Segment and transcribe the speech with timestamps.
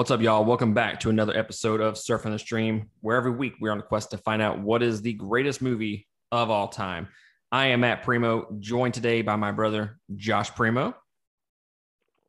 [0.00, 0.46] What's up, y'all?
[0.46, 3.82] Welcome back to another episode of Surfing the Stream, where every week we're on a
[3.82, 7.08] quest to find out what is the greatest movie of all time.
[7.52, 10.94] I am Matt Primo, joined today by my brother Josh Primo.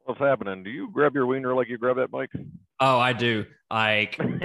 [0.04, 0.64] What's happening?
[0.64, 2.30] Do you grab your wiener like you grab that mic?
[2.82, 3.46] Oh, I do.
[3.72, 4.42] Like I'm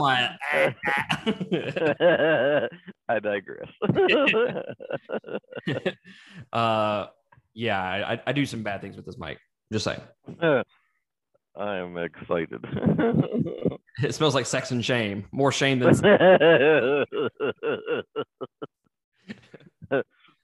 [0.00, 0.30] like,
[3.08, 3.68] I digress.
[6.52, 7.06] uh,
[7.54, 9.38] yeah, I, I do some bad things with this mic.
[9.72, 10.00] Just saying.
[11.58, 12.64] I am excited.
[14.00, 15.26] It smells like sex and shame.
[15.32, 15.88] More shame than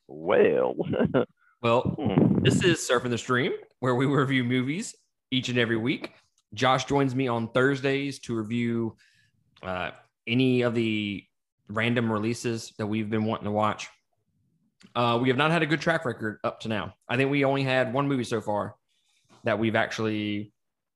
[0.09, 0.75] well,
[1.63, 1.81] well.
[1.83, 2.43] hmm.
[2.43, 4.97] This is Surfing the Stream, where we review movies
[5.31, 6.15] each and every week.
[6.53, 8.97] Josh joins me on Thursdays to review
[9.63, 9.93] uh,
[10.27, 11.23] any of the
[11.69, 13.87] random releases that we've been wanting to watch.
[14.97, 16.95] Uh, we have not had a good track record up to now.
[17.09, 18.75] I think we only had one movie so far
[19.45, 20.54] that we've actually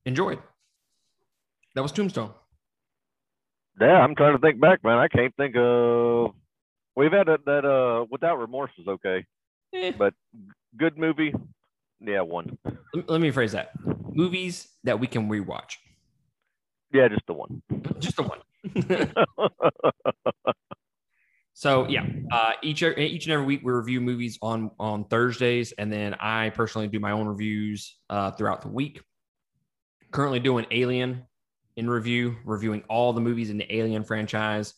[0.08, 0.38] enjoyed.
[1.74, 2.32] That was Tombstone.
[3.80, 4.98] yeah, I'm trying to think back, man.
[4.98, 6.32] I can't think of.
[6.96, 9.24] We've had that, that uh, without remorse was okay,
[9.72, 10.14] Eh, but
[10.76, 11.32] good movie.
[12.00, 12.58] Yeah, one.
[12.94, 13.70] let- let me phrase that:
[14.12, 15.76] movies that we can rewatch.
[16.92, 17.62] Yeah, just the one.
[18.00, 18.40] Just the one.
[21.54, 25.92] So yeah, uh, each each and every week we review movies on on Thursdays, and
[25.92, 29.02] then I personally do my own reviews uh, throughout the week.
[30.10, 31.24] Currently doing Alien
[31.76, 34.74] in review, reviewing all the movies in the Alien franchise,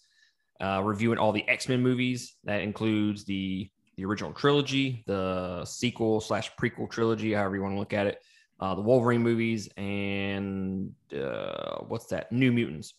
[0.61, 2.37] uh, reviewing all the X Men movies.
[2.45, 7.79] That includes the the original trilogy, the sequel slash prequel trilogy, however you want to
[7.79, 8.23] look at it,
[8.59, 12.33] uh, the Wolverine movies, and uh, what's that?
[12.33, 12.95] New Mutants,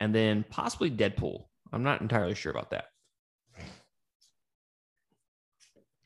[0.00, 1.44] and then possibly Deadpool.
[1.72, 2.86] I'm not entirely sure about that.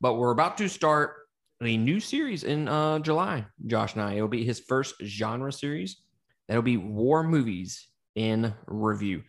[0.00, 1.21] But we're about to start
[1.66, 4.14] a new series in uh, July, Josh and I.
[4.14, 6.02] It'll be his first genre series.
[6.48, 9.22] That'll be war movies in review.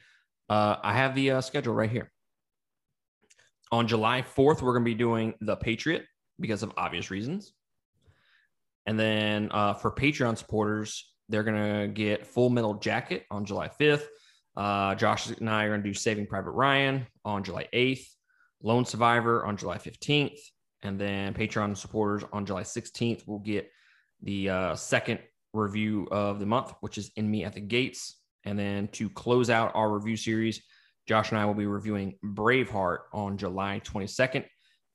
[0.50, 2.12] Uh, I have the uh, schedule right here.
[3.72, 6.06] On July 4th, we're going to be doing The Patriot
[6.40, 7.54] because of obvious reasons.
[8.86, 13.70] And then uh, for Patreon supporters, they're going to get Full Metal Jacket on July
[13.80, 14.04] 5th.
[14.56, 18.06] Uh, Josh and I are going to do Saving Private Ryan on July 8th,
[18.62, 20.38] Lone Survivor on July 15th,
[20.84, 23.72] and then Patreon supporters on July 16th will get
[24.22, 25.20] the uh, second
[25.54, 28.20] review of the month, which is Enemy at the Gates.
[28.46, 30.62] And then to close out our review series,
[31.08, 34.46] Josh and I will be reviewing Braveheart on July 22nd.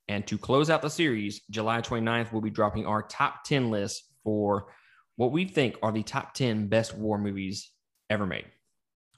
[0.07, 4.03] And to close out the series, July 29th, we'll be dropping our top 10 list
[4.23, 4.71] for
[5.15, 7.71] what we think are the top 10 best war movies
[8.09, 8.45] ever made.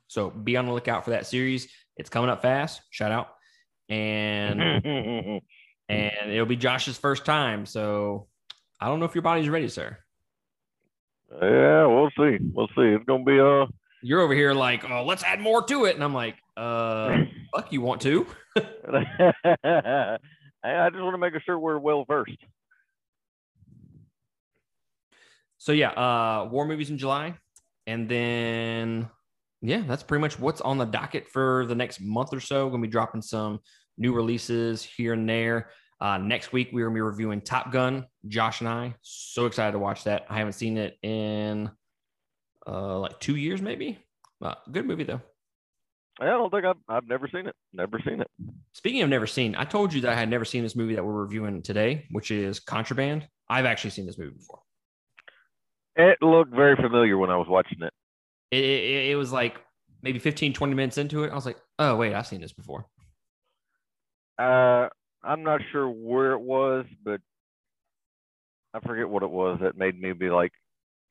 [0.08, 1.70] So be on the lookout for that series.
[1.96, 2.82] It's coming up fast.
[2.90, 3.30] Shout out.
[3.88, 5.42] And
[5.92, 7.66] and it'll be Josh's first time.
[7.66, 8.28] So
[8.80, 9.98] I don't know if your body's ready, sir.
[11.42, 12.38] yeah, we'll see.
[12.54, 12.94] We'll see.
[12.96, 13.66] It's gonna be uh
[14.02, 15.96] You're over here like, oh, let's add more to it.
[15.96, 17.18] And I'm like, uh,
[17.56, 18.26] fuck, you want to?
[18.58, 20.18] I
[20.64, 22.38] I just want to make sure we're well versed.
[25.58, 27.36] So yeah, uh, war movies in July.
[27.88, 29.10] And then
[29.62, 32.70] yeah, that's pretty much what's on the docket for the next month or so.
[32.70, 33.60] Gonna be dropping some
[33.98, 35.70] new releases here and there.
[36.02, 38.08] Uh, next week we are gonna be reviewing Top Gun.
[38.28, 40.26] Josh and I so excited to watch that.
[40.30, 41.70] I haven't seen it in
[42.68, 44.00] uh, like two years, maybe.
[44.42, 45.22] Uh, good movie though.
[46.20, 47.56] I don't think I've I've never seen it.
[47.72, 48.28] Never seen it.
[48.74, 51.06] Speaking of never seen, I told you that I had never seen this movie that
[51.06, 53.28] we're reviewing today, which is Contraband.
[53.48, 54.60] I've actually seen this movie before.
[55.96, 57.94] It looked very familiar when I was watching it.
[58.50, 59.60] It, it, it was like
[60.02, 61.32] maybe 15, 20 minutes into it.
[61.32, 62.86] I was like, oh, wait, I've seen this before.
[64.40, 64.88] Uh,
[65.24, 67.22] I'm not sure where it was, but
[68.74, 70.52] I forget what it was that made me be like.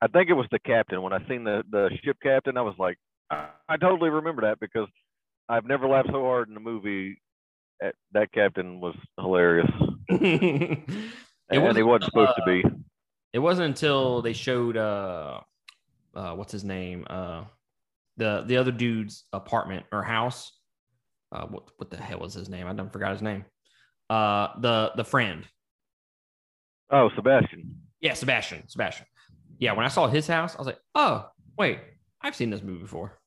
[0.01, 1.01] I think it was the captain.
[1.01, 2.97] When I seen the the ship captain, I was like,
[3.29, 4.87] I, I totally remember that because
[5.47, 7.21] I've never laughed so hard in a movie.
[7.81, 9.69] At, that captain was hilarious,
[10.09, 10.87] it,
[11.49, 12.63] and wasn't, he wasn't supposed to uh, be.
[13.33, 15.39] it wasn't until they showed, uh,
[16.13, 17.07] uh, what's his name?
[17.09, 17.45] Uh,
[18.17, 20.51] the, the other dude's apartment or house.
[21.31, 22.67] Uh, what, what the hell was his name?
[22.67, 23.45] I done forgot his name.
[24.11, 25.45] Uh, the, the friend.
[26.89, 27.77] Oh, Sebastian.
[28.01, 28.67] Yeah, Sebastian.
[28.67, 29.05] Sebastian.
[29.57, 31.79] Yeah, when I saw his house, I was like, oh, wait,
[32.21, 33.17] I've seen this movie before.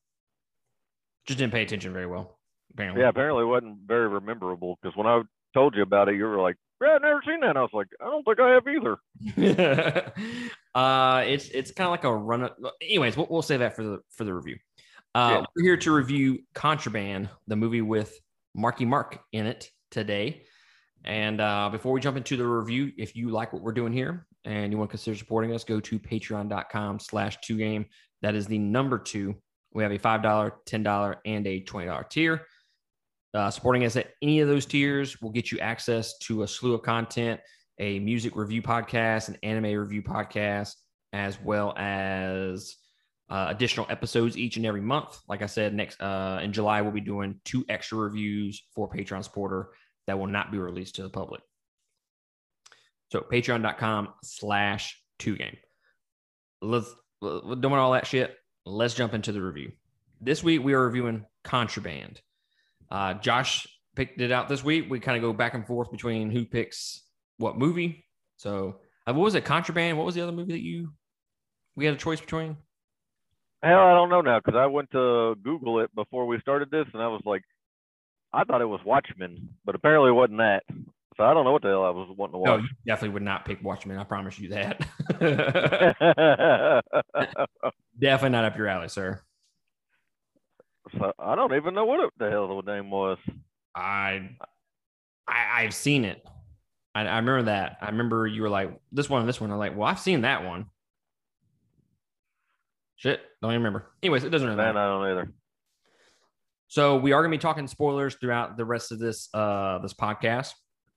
[1.25, 2.37] Just didn't pay attention very well,
[2.71, 3.01] apparently.
[3.01, 5.23] Yeah, apparently it wasn't very rememberable because when I
[5.55, 7.71] told you about it, you were like, "Yeah, I've never seen that." And I was
[7.73, 10.11] like, "I don't think I have either."
[10.75, 12.47] uh, it's it's kind of like a run.
[12.79, 14.57] Anyways, we'll, we'll say that for the for the review.
[15.15, 15.45] Uh, Yeah.
[15.55, 18.15] We're here to review Contraband, the movie with
[18.53, 20.43] Marky Mark in it today.
[21.05, 24.25] And uh, before we jump into the review, if you like what we're doing here
[24.43, 27.85] and you want to consider supporting us, go to patreon.com slash two game.
[28.23, 29.35] That is the number two.
[29.71, 32.41] We have a $5, $10, and a $20 tier.
[33.35, 36.73] Uh, supporting us at any of those tiers will get you access to a slew
[36.73, 37.39] of content,
[37.79, 40.73] a music review podcast, an anime review podcast,
[41.13, 42.77] as well as
[43.29, 45.19] uh, additional episodes each and every month.
[45.27, 49.23] Like I said, next uh, in July, we'll be doing two extra reviews for Patreon
[49.23, 49.69] supporter
[50.07, 51.41] that will not be released to the public.
[53.11, 55.57] So patreon.com slash two game.
[56.61, 58.35] Let's doing all that shit.
[58.65, 59.71] Let's jump into the review.
[60.21, 62.21] This week we are reviewing Contraband.
[62.89, 64.87] Uh, Josh picked it out this week.
[64.89, 67.03] We kind of go back and forth between who picks
[67.37, 68.05] what movie.
[68.37, 69.45] So uh, what was it?
[69.45, 69.97] Contraband.
[69.97, 70.93] What was the other movie that you
[71.75, 72.57] we had a choice between?
[73.63, 76.85] Hell, I don't know now because I went to Google it before we started this,
[76.93, 77.41] and I was like,
[78.35, 80.63] I thought it was Watchmen, but apparently it wasn't that.
[81.17, 82.47] So I don't know what the hell I was wanting to watch.
[82.47, 83.97] No, you definitely would not pick Watchmen.
[83.97, 84.79] I promise you that.
[87.99, 89.21] definitely not up your alley, sir.
[90.97, 93.17] so I don't even know what the hell the name was.
[93.73, 94.29] I,
[95.27, 96.21] I I've seen it.
[96.93, 97.77] I, I remember that.
[97.81, 99.51] I remember you were like this one and this one.
[99.51, 100.65] I'm like, well, I've seen that one.
[102.97, 103.91] Shit, don't even remember.
[104.03, 104.79] Anyways, it doesn't really Man, matter.
[104.79, 105.33] I don't either.
[106.75, 109.93] So we are going to be talking spoilers throughout the rest of this uh this
[109.93, 110.51] podcast.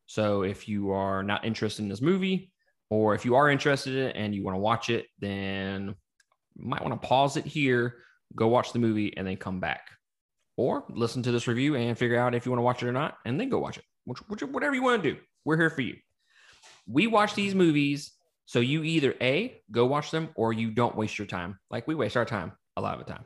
[0.07, 2.51] So if you are not interested in this movie,
[2.91, 5.95] or if you are interested in it and you want to watch it, then
[6.57, 7.99] you might want to pause it here,
[8.35, 9.83] go watch the movie, and then come back,
[10.57, 12.93] or listen to this review and figure out if you want to watch it or
[12.93, 13.85] not, and then go watch it.
[14.05, 15.95] Which, which whatever you want to do, we're here for you.
[16.89, 18.15] We watch these movies,
[18.47, 21.61] so you either a go watch them or you don't waste your time.
[21.71, 23.25] Like we waste our time a lot of the time.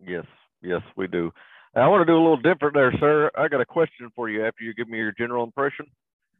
[0.00, 0.26] Yes,
[0.62, 1.32] yes, we do.
[1.74, 3.30] I want to do a little different there, sir.
[3.36, 5.86] I got a question for you after you give me your general impression.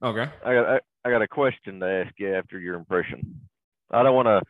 [0.03, 0.27] Okay.
[0.45, 3.41] I got I, I got a question to ask you after your impression.
[3.91, 4.43] I don't want to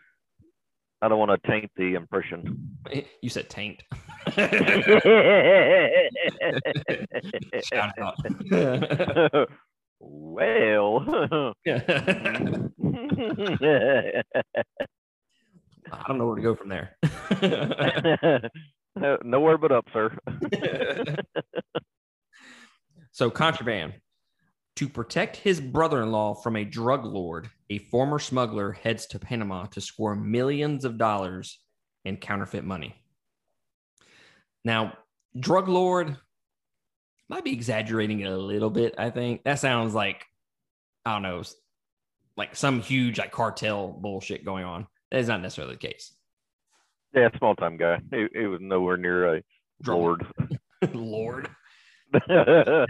[1.00, 2.64] I don't want to taint the impression.
[3.20, 3.82] You said taint.
[7.64, 8.16] Shout out.
[10.00, 11.04] well,
[15.92, 16.96] I don't know where to go from there.
[19.24, 20.16] Nowhere but up, sir.
[23.12, 23.94] so, contraband.
[24.76, 29.18] To protect his brother in law from a drug lord, a former smuggler heads to
[29.18, 31.58] Panama to score millions of dollars
[32.04, 32.94] in counterfeit money.
[34.64, 34.92] Now,
[35.38, 36.16] drug lord
[37.28, 38.94] might be exaggerating it a little bit.
[38.98, 40.24] I think that sounds like,
[41.04, 41.42] I don't know,
[42.36, 44.86] like some huge like cartel bullshit going on.
[45.10, 46.12] That is not necessarily the case.
[47.14, 48.00] Yeah, small time guy.
[48.10, 49.42] He, he was nowhere near a
[49.86, 50.26] lord.
[50.92, 51.48] lord.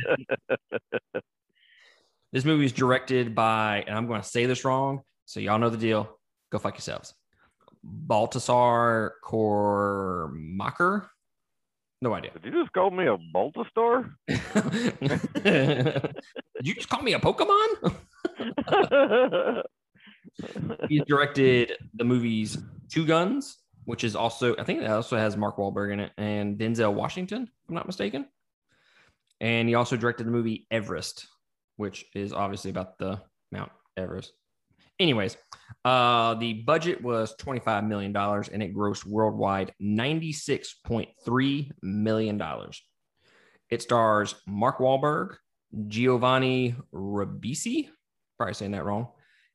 [2.31, 5.71] This movie is directed by, and I'm going to say this wrong, so y'all know
[5.71, 6.19] the deal.
[6.53, 7.15] Go fuck yourselves.
[7.83, 11.07] Baltasar Kormacher.
[12.03, 12.33] No idea.
[12.35, 14.11] Did you just call me a Baltasar?
[15.43, 16.15] Did
[16.67, 17.95] you just call me a Pokemon?
[20.89, 22.59] He's directed the movies
[22.91, 23.57] Two Guns,
[23.89, 27.45] which is also, I think it also has Mark Wahlberg in it, and Denzel Washington,
[27.45, 28.27] if I'm not mistaken.
[29.41, 31.27] And he also directed the movie Everest,
[31.77, 33.19] which is obviously about the
[33.51, 34.35] Mount Everest.
[35.01, 35.39] Anyways,
[35.87, 42.43] uh, the budget was $25 million and it grossed worldwide $96.3 million.
[43.71, 45.37] It stars Mark Wahlberg,
[45.87, 47.89] Giovanni Ribisi,
[48.37, 49.09] probably saying that wrong,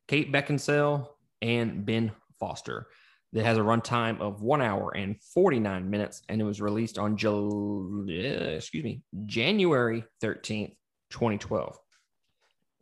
[0.07, 1.05] Kate Beckinsale,
[1.43, 2.87] and Ben Foster.
[3.33, 7.17] It has a runtime of one hour and 49 minutes, and it was released on
[7.17, 10.75] Jul- uh, excuse me, January 13th,
[11.09, 11.77] 2012.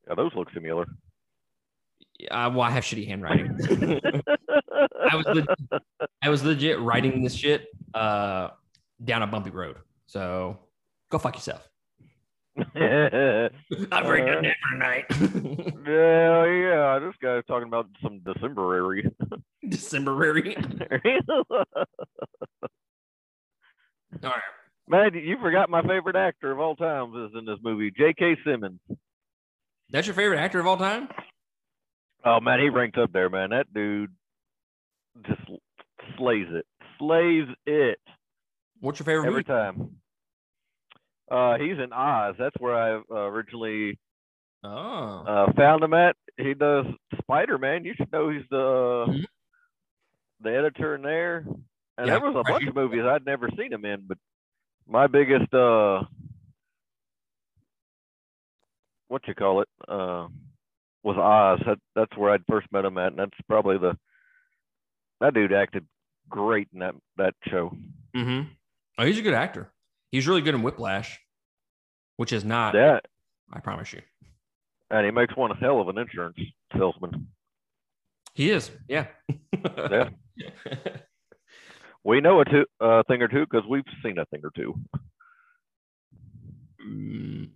[0.08, 0.86] yeah, those look similar.
[2.30, 3.58] Uh, well, I have shitty handwriting.
[5.10, 5.48] I was legit,
[6.22, 8.50] I was legit writing this shit uh,
[9.04, 9.78] down a bumpy road.
[10.06, 10.60] So
[11.10, 11.68] go fuck yourself.
[12.58, 15.06] I'm very good at tonight.
[15.88, 17.00] yeah, yeah.
[17.00, 19.10] This guy's talking about some Decemberary.
[19.70, 20.56] Decemberary.
[20.58, 21.66] All
[24.24, 24.42] right.
[24.88, 28.36] Man, you forgot my favorite actor of all times is in this movie, J.K.
[28.46, 28.80] Simmons.
[29.90, 31.08] That's your favorite actor of all time?
[32.26, 33.52] Oh man, he ranks up there, man.
[33.52, 34.12] That dude
[35.26, 35.42] just
[36.18, 36.66] slays it,
[37.00, 38.00] slays it
[38.82, 39.44] What's your favorite every movie?
[39.44, 40.01] time.
[41.32, 42.36] Uh, he's in Oz.
[42.38, 43.98] That's where I uh, originally
[44.64, 45.24] Oh.
[45.26, 46.16] uh, found him at.
[46.38, 46.86] He does
[47.22, 47.84] Spider Man.
[47.86, 49.26] You should know he's the Mhm.
[50.42, 51.46] the editor in there.
[51.98, 54.18] And Yeah, there was a bunch of movies I'd never seen him in, but
[54.88, 56.04] my biggest uh,
[59.08, 59.68] what you call it?
[59.88, 60.28] Uh,
[61.04, 61.62] was Oz.
[61.66, 63.98] That, that's where I'd first met him at, and that's probably the
[65.20, 65.86] that dude acted
[66.30, 67.76] great in that that show.
[68.16, 68.50] Mm-hmm.
[68.98, 69.72] Oh, he's a good actor.
[70.12, 71.20] He's really good in Whiplash,
[72.18, 72.74] which is not.
[72.76, 73.00] Yeah,
[73.54, 74.02] I promise you.
[74.90, 76.38] and he makes one hell of an insurance
[76.78, 77.28] salesman.
[78.34, 78.72] He is.
[78.88, 79.08] Yeah.
[79.64, 80.10] Yeah.
[82.04, 84.74] We know a two, uh, thing or two because we've seen a thing or two.
[86.84, 87.50] Mm,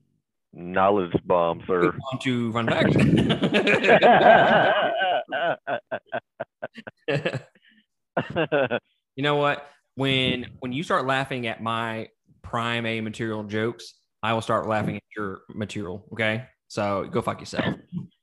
[0.53, 1.91] Knowledge bomb, sir.
[2.13, 2.93] on to fun fact.
[9.15, 9.67] you know what?
[9.95, 12.09] When when you start laughing at my
[12.45, 16.05] prime A material jokes, I will start laughing at your material.
[16.13, 16.45] Okay.
[16.67, 17.75] So go fuck yourself.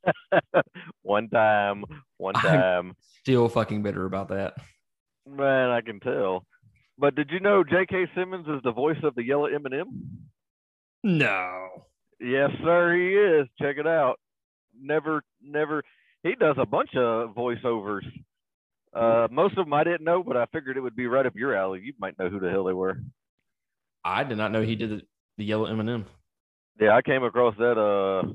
[1.02, 1.84] one time,
[2.16, 2.60] one time.
[2.60, 2.96] I'm-.
[3.20, 4.54] Still fucking bitter about that.
[5.28, 6.44] Man, I can tell.
[6.98, 8.08] But did you know J.K.
[8.14, 10.28] Simmons is the voice of the yellow M&M?
[11.04, 11.68] No.
[12.20, 13.48] Yes, sir, he is.
[13.60, 14.18] Check it out.
[14.80, 15.82] Never, never.
[16.22, 18.04] He does a bunch of voiceovers.
[18.94, 21.34] Uh, most of them I didn't know, but I figured it would be right up
[21.34, 21.80] your alley.
[21.82, 22.98] You might know who the hell they were.
[24.04, 25.02] I did not know he did the,
[25.38, 26.06] the yellow M&M.
[26.80, 27.78] Yeah, I came across that.
[27.78, 28.32] Uh,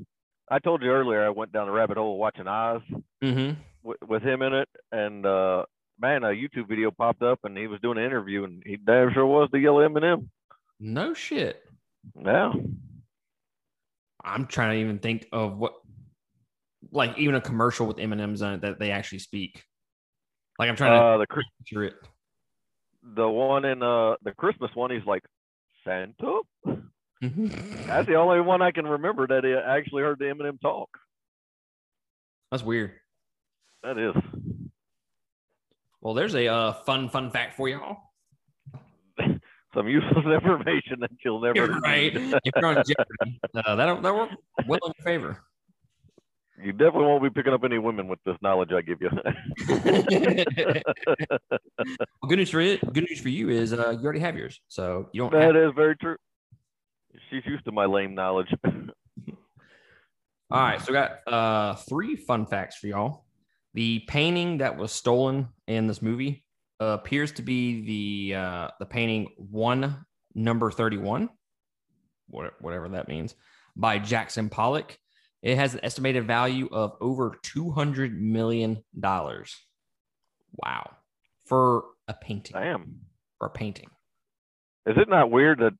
[0.50, 2.80] I told you earlier I went down the rabbit hole watching Oz
[3.22, 3.60] Mm-hmm.
[3.82, 5.64] with, with him in it, and uh,
[6.00, 9.12] man, a YouTube video popped up, and he was doing an interview, and he damn
[9.12, 10.30] sure was the yellow M&M.
[10.80, 11.60] No shit.
[12.24, 12.52] Yeah.
[14.24, 15.74] I'm trying to even think of what,
[16.92, 19.64] like even a commercial with M&M's on it that they actually speak.
[20.58, 21.26] Like I'm trying to Uh, the
[21.58, 21.94] picture it.
[23.02, 25.22] the one in uh the Christmas one, he's like
[25.88, 26.40] Santa.
[27.22, 27.86] Mhm.
[27.86, 30.88] That's the only one I can remember that he actually heard the M&M talk.
[32.50, 32.92] That's weird.
[33.82, 34.14] That is.
[36.00, 37.96] Well, there's a uh, fun fun fact for y'all.
[39.74, 42.14] Some useless information that you'll never You're right.
[42.14, 44.30] If you're on Jeopardy, uh, that'll that work
[44.66, 45.42] well in your favor.
[46.62, 49.10] You definitely won't be picking up any women with this knowledge I give you.
[52.20, 52.80] Well, good news for it.
[52.92, 55.32] Good news for you is uh, you already have yours, so you don't.
[55.32, 56.16] Have, that is very true.
[57.30, 58.48] She's used to my lame knowledge.
[58.66, 63.24] all right, so we got uh, three fun facts for y'all.
[63.74, 66.44] The painting that was stolen in this movie
[66.80, 67.82] uh, appears to be
[68.30, 71.30] the uh, the painting one number thirty one,
[72.26, 73.34] whatever that means,
[73.76, 74.98] by Jackson Pollock.
[75.42, 79.56] It has an estimated value of over two hundred million dollars.
[80.64, 80.90] Wow,
[81.46, 82.54] for a painting.
[82.54, 83.00] Damn.
[83.38, 83.88] For a painting.
[84.86, 85.74] Is it not weird that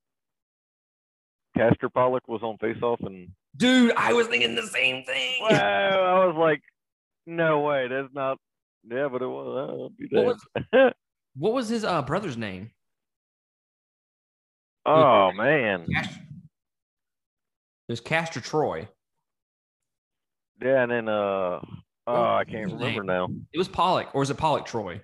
[1.57, 5.41] Castor Pollock was on Face Off and Dude, I was thinking the same thing.
[5.41, 6.61] wow, I was like,
[7.27, 8.39] no way, that's not
[8.89, 10.37] yeah, but it was be What
[10.73, 10.95] damned.
[11.37, 12.71] What was his uh, brother's name?
[14.87, 15.87] oh man.
[15.93, 18.89] Cast- It was Castor Troy.
[20.63, 21.61] Yeah, and then uh
[22.07, 23.29] oh I can't remember now.
[23.53, 25.01] It was Pollock, or was it Pollock Troy?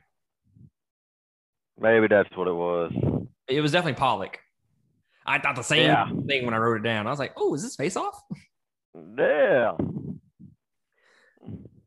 [1.78, 2.92] Maybe that's what it was.
[3.48, 4.38] It was definitely Pollock.
[5.26, 6.08] I thought the same Yeah.
[6.26, 7.06] thing when I wrote it down.
[7.06, 8.20] I was like, "Oh, is this face off?"
[9.18, 9.72] Yeah.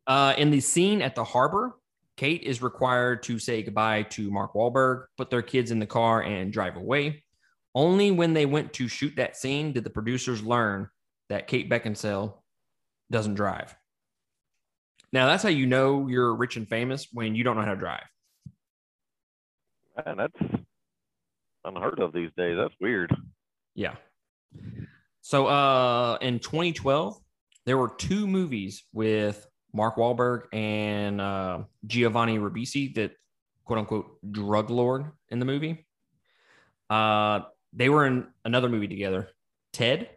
[0.05, 1.75] Uh, in the scene at the harbor,
[2.15, 6.23] Kate is required to say goodbye to Mark Wahlberg, put their kids in the car,
[6.23, 7.23] and drive away.
[7.75, 10.89] Only when they went to shoot that scene did the producers learn
[11.29, 12.41] that Kate Beckinsale
[13.11, 13.75] doesn't drive.
[15.13, 17.79] Now, that's how you know you're rich and famous when you don't know how to
[17.79, 18.03] drive.
[20.05, 20.63] Man, that's
[21.63, 22.57] unheard of these days.
[22.57, 23.15] That's weird.
[23.75, 23.95] Yeah.
[25.21, 27.17] So uh in 2012,
[27.65, 33.11] there were two movies with Mark Wahlberg and uh, Giovanni Ribisi that
[33.65, 35.85] quote unquote drug lord in the movie.
[36.89, 37.41] Uh
[37.73, 39.29] they were in another movie together,
[39.73, 40.09] Ted,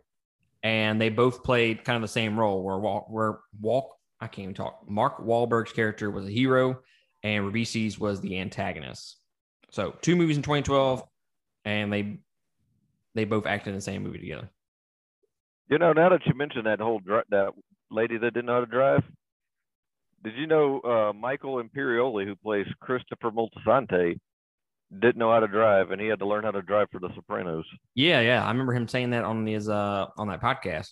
[0.62, 3.90] and they both played kind of the same role where Walk where Walk
[4.20, 4.88] I can't even talk.
[4.88, 6.80] Mark Wahlberg's character was a hero
[7.22, 9.16] and Ribisi's was the antagonist.
[9.70, 11.02] So two movies in 2012
[11.64, 12.18] and they
[13.14, 14.50] they both acted in the same movie together.
[15.68, 17.00] You know, now that you mentioned that whole
[17.30, 17.52] that
[17.90, 19.02] lady that didn't know how to drive,
[20.22, 24.18] did you know uh, Michael Imperioli, who plays Christopher Moltisanti,
[24.98, 27.10] didn't know how to drive, and he had to learn how to drive for The
[27.14, 27.64] Sopranos.
[27.94, 30.90] Yeah, yeah, I remember him saying that on his uh on that podcast.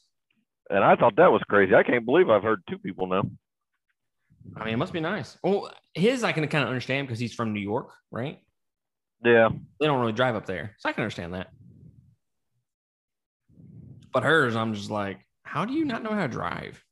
[0.70, 1.74] And I thought that was crazy.
[1.74, 3.30] I can't believe I've heard two people know.
[4.56, 5.36] I mean, it must be nice.
[5.42, 8.38] Well, his I can kind of understand because he's from New York, right?
[9.24, 9.48] Yeah,
[9.80, 11.48] They don't really drive up there, so I can understand that.
[14.12, 16.82] But hers, I'm just like, how do you not know how to drive?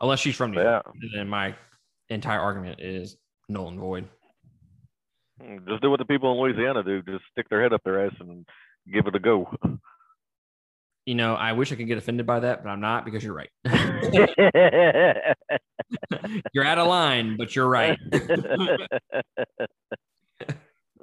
[0.00, 1.56] Unless she's from New York, and then my
[2.08, 3.16] entire argument is
[3.48, 4.08] null and void.
[5.68, 7.02] Just do what the people in Louisiana do.
[7.02, 8.46] Just stick their head up their ass and
[8.92, 9.48] give it a go.
[11.06, 13.34] you know, I wish I could get offended by that, but I'm not because you're
[13.34, 13.50] right.
[16.52, 17.98] you're out of line, but you're right.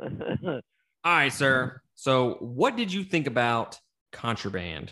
[0.01, 0.61] All
[1.05, 1.81] right, sir.
[1.95, 3.77] So, what did you think about
[4.11, 4.91] Contraband?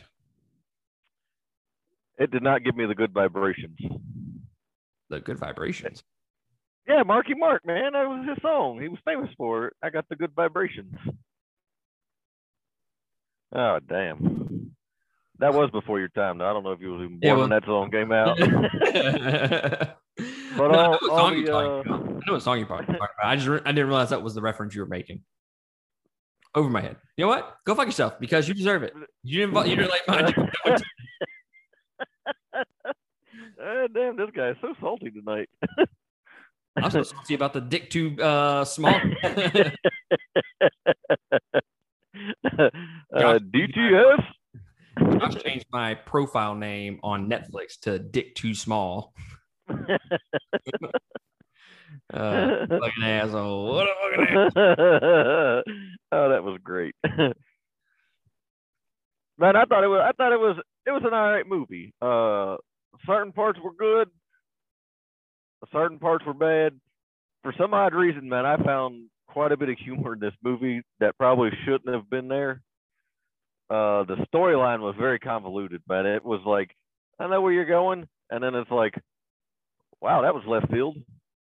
[2.17, 3.77] it did not give me the good vibrations.
[5.09, 6.03] The good vibrations.
[6.87, 8.81] Yeah, Marky Mark, man, that was his song.
[8.81, 9.73] He was famous for it.
[9.83, 10.95] I got the good vibrations.
[13.53, 14.71] Oh damn.
[15.39, 16.37] That was before your time.
[16.39, 16.49] Though.
[16.49, 18.37] I don't know if you was even Yeah, born when that song came out.
[20.57, 22.07] but all- I know what song the, talking uh, about.
[22.07, 23.09] I know what song you're talking about.
[23.23, 25.21] I just re- I didn't realize that was the reference you were making.
[26.55, 26.95] Over my head.
[27.17, 27.57] You know what?
[27.65, 28.93] Go fuck yourself because you deserve it.
[29.23, 29.67] You didn't.
[29.67, 30.33] You didn't like mine.
[33.61, 35.49] Ah, damn, this guy is so salty tonight.
[36.77, 38.93] I'm supposed to salty about the dick too uh, small.
[39.23, 39.39] uh,
[43.13, 44.23] DTF.
[44.97, 49.13] I've changed my profile name on Netflix to Dick Too Small.
[52.13, 53.73] Uh, fucking asshole.
[53.73, 54.55] What a fucking asshole.
[56.13, 56.95] oh, that was great.
[59.37, 60.01] Man, I thought it was.
[60.05, 60.57] I thought it was.
[60.85, 61.93] It was an all right movie.
[62.01, 62.55] Uh,
[63.05, 64.09] certain parts were good.
[65.71, 66.79] Certain parts were bad.
[67.43, 70.81] For some odd reason, man, I found quite a bit of humor in this movie
[70.99, 72.61] that probably shouldn't have been there.
[73.69, 76.05] Uh, the storyline was very convoluted, man.
[76.05, 76.71] It was like,
[77.19, 78.95] I know where you're going, and then it's like,
[80.01, 80.97] wow, that was left field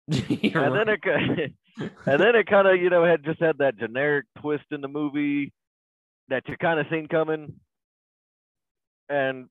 [0.11, 0.73] and right.
[0.73, 4.65] then it and then it kind of you know had just had that generic twist
[4.71, 5.53] in the movie
[6.27, 7.53] that you kind of seen coming
[9.09, 9.47] and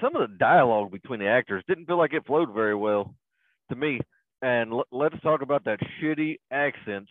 [0.00, 3.14] some of the dialogue between the actors didn't feel like it flowed very well
[3.70, 4.00] to me
[4.42, 7.08] and l- let's talk about that shitty accent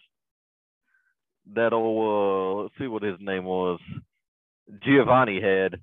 [1.54, 3.80] that old uh let's see what his name was
[4.84, 5.80] giovanni had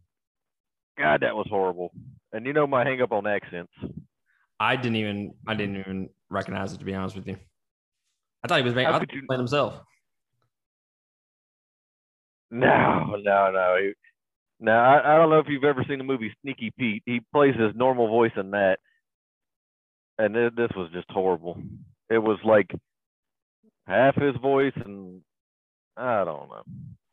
[0.99, 1.90] god that was horrible
[2.33, 3.72] and you know my hang up on accents
[4.61, 7.37] I didn't even I didn't even recognize it to be honest with you.
[8.42, 9.81] I thought he was I could thought he you- playing himself.
[12.51, 13.77] No, no, no.
[13.81, 13.92] He,
[14.61, 17.03] no, I, I don't know if you've ever seen the movie Sneaky Pete.
[17.05, 18.79] He plays his normal voice in that,
[20.18, 21.61] and it, this was just horrible.
[22.11, 22.70] It was like
[23.87, 25.20] half his voice, and
[25.96, 26.62] I don't know.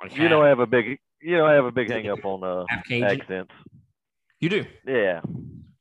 [0.01, 2.23] Like You know, I have a big, you know, I have a big hang up
[2.25, 3.53] on uh, accents.
[4.39, 4.65] You do.
[4.85, 5.21] Yeah.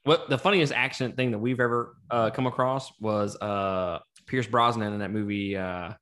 [0.05, 4.93] What the funniest accent thing that we've ever uh, come across was uh, Pierce Brosnan
[4.93, 5.57] in that movie.
[5.57, 5.93] Uh,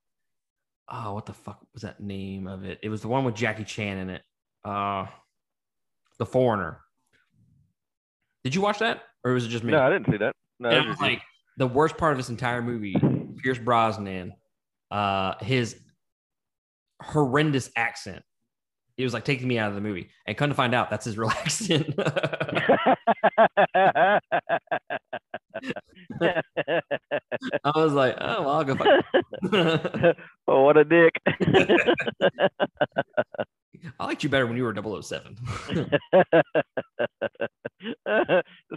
[0.89, 2.79] oh, what the fuck was that name of it?
[2.83, 4.23] It was the one with Jackie Chan in it.
[4.65, 5.07] Uh,
[6.19, 6.81] the Foreigner.
[8.45, 9.73] Did you watch that, or was it just me?
[9.73, 10.35] No, I didn't see that.
[10.61, 11.23] No, and it I was like,
[11.57, 12.95] the worst part of this entire movie,
[13.43, 14.35] Pierce Brosnan,
[14.91, 15.77] uh, his
[17.03, 18.23] horrendous accent.
[18.97, 21.05] It was like taking me out of the movie, and come to find out, that's
[21.05, 21.95] his real accent.
[27.65, 28.75] I was like, oh, well, I'll go.
[28.75, 29.05] Fuck.
[30.49, 31.21] oh, what a dick.
[33.99, 35.37] I liked you better when you were 007.
[35.71, 35.87] this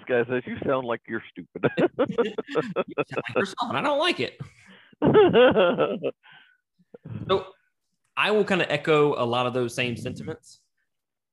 [0.07, 1.65] guy says you sound like you're stupid.
[2.07, 2.87] You sound like
[3.35, 4.39] yourself, and I don't like it.
[7.27, 7.47] So
[8.15, 10.59] I will kind of echo a lot of those same sentiments.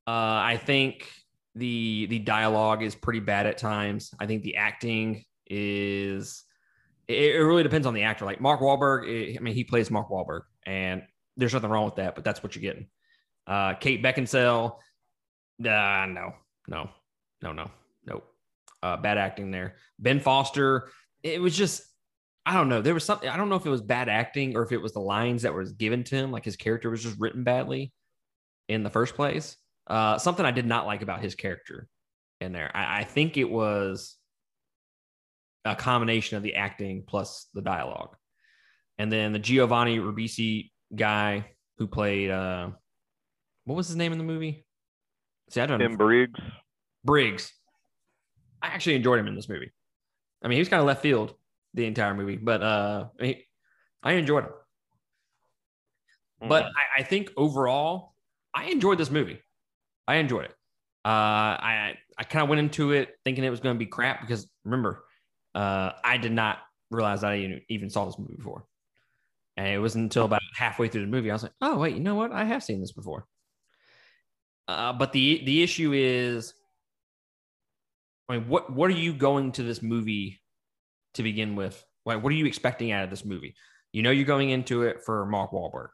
[0.07, 1.11] Uh, I think
[1.55, 4.15] the the dialogue is pretty bad at times.
[4.19, 6.45] I think the acting is
[7.09, 8.25] it, it really depends on the actor.
[8.25, 11.03] Like Mark Wahlberg, eh, I mean, he plays Mark Wahlberg, and
[11.37, 12.87] there's nothing wrong with that, but that's what you're getting.
[13.49, 14.77] Uh, Kate Beckinsale,
[15.61, 16.35] uh, no,
[16.69, 16.91] no,
[17.43, 17.71] no, no,
[18.07, 18.23] no.
[18.83, 19.77] Uh, bad acting there.
[19.99, 20.91] Ben Foster,
[21.23, 21.83] it was just
[22.49, 22.81] I don't know.
[22.81, 24.93] There was something I don't know if it was bad acting or if it was
[24.93, 27.93] the lines that was given to him, like his character was just written badly
[28.69, 29.57] in the first place.
[29.87, 31.89] Uh, something I did not like about his character
[32.41, 32.71] in there.
[32.75, 34.17] I, I think it was
[35.65, 38.17] a combination of the acting plus the dialogue,
[38.97, 42.71] and then the Giovanni Ribisi guy who played uh,
[43.69, 44.65] what was his name in the movie?
[45.51, 45.85] See, I don't know.
[45.85, 45.99] Tim know.
[45.99, 46.41] Briggs.
[47.05, 47.53] Briggs.
[48.63, 49.71] I actually enjoyed him in this movie.
[50.43, 51.35] I mean, he was kind of left field
[51.75, 53.37] the entire movie, but uh, I, mean,
[54.03, 54.53] I enjoyed him.
[56.49, 58.15] But I, I think overall,
[58.55, 59.41] I enjoyed this movie.
[60.07, 60.55] I enjoyed it.
[61.05, 64.23] Uh, I I kind of went into it thinking it was going to be crap
[64.23, 65.05] because remember,
[65.55, 66.59] uh, I did not
[66.91, 68.65] realize that I even, even saw this movie before,
[69.57, 72.01] and it wasn't until about halfway through the movie I was like, oh wait, you
[72.01, 72.33] know what?
[72.33, 73.27] I have seen this before.
[74.69, 76.53] Uh, but the the issue is,
[78.29, 80.41] I mean, what what are you going to this movie
[81.15, 81.83] to begin with?
[82.05, 83.55] Like, what are you expecting out of this movie?
[83.93, 85.89] You know, you're going into it for Mark Wahlberg.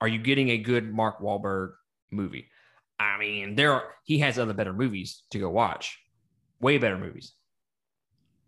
[0.00, 1.74] Are you getting a good Mark Wahlberg
[2.10, 2.48] movie?
[2.98, 5.98] I mean, there are he has other better movies to go watch,
[6.60, 7.34] way better movies.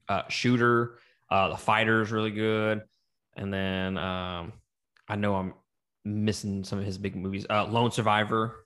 [0.09, 0.99] Uh, Shooter,
[1.31, 2.83] uh, The Fighter is really good,
[3.37, 4.53] and then um,
[5.09, 5.55] I know I'm
[6.05, 7.47] missing some of his big movies.
[7.49, 8.64] Uh, Lone Survivor,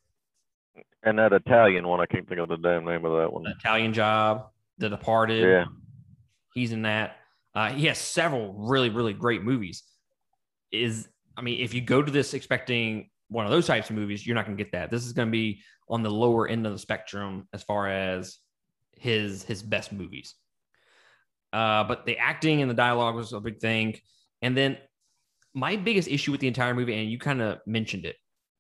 [1.09, 3.45] And that Italian one, I can't think of the damn name of that one.
[3.45, 5.43] The Italian Job, The Departed.
[5.43, 5.65] Yeah.
[6.55, 7.17] He's in that.
[7.55, 9.85] Uh, he has several really, really great movies.
[10.71, 14.27] Is I mean, if you go to this expecting one of those types of movies,
[14.27, 14.91] you're not going to get that.
[14.91, 18.39] This is going to be on the lower end of the spectrum as far as
[18.99, 20.35] his his best movies.
[21.53, 23.97] Uh, but the acting and the dialogue was a big thing.
[24.43, 24.77] And then
[25.55, 28.17] my biggest issue with the entire movie, and you kind of mentioned it,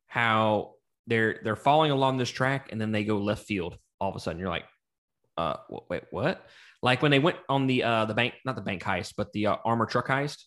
[0.06, 0.76] how
[1.09, 4.21] they're they're following along this track and then they go left field all of a
[4.21, 4.38] sudden.
[4.38, 4.66] You're like,
[5.37, 5.57] uh,
[5.88, 6.47] wait, what?
[6.83, 9.49] Like when they went on the uh the bank, not the bank heist, but the
[9.49, 10.44] uh, armor truck heist.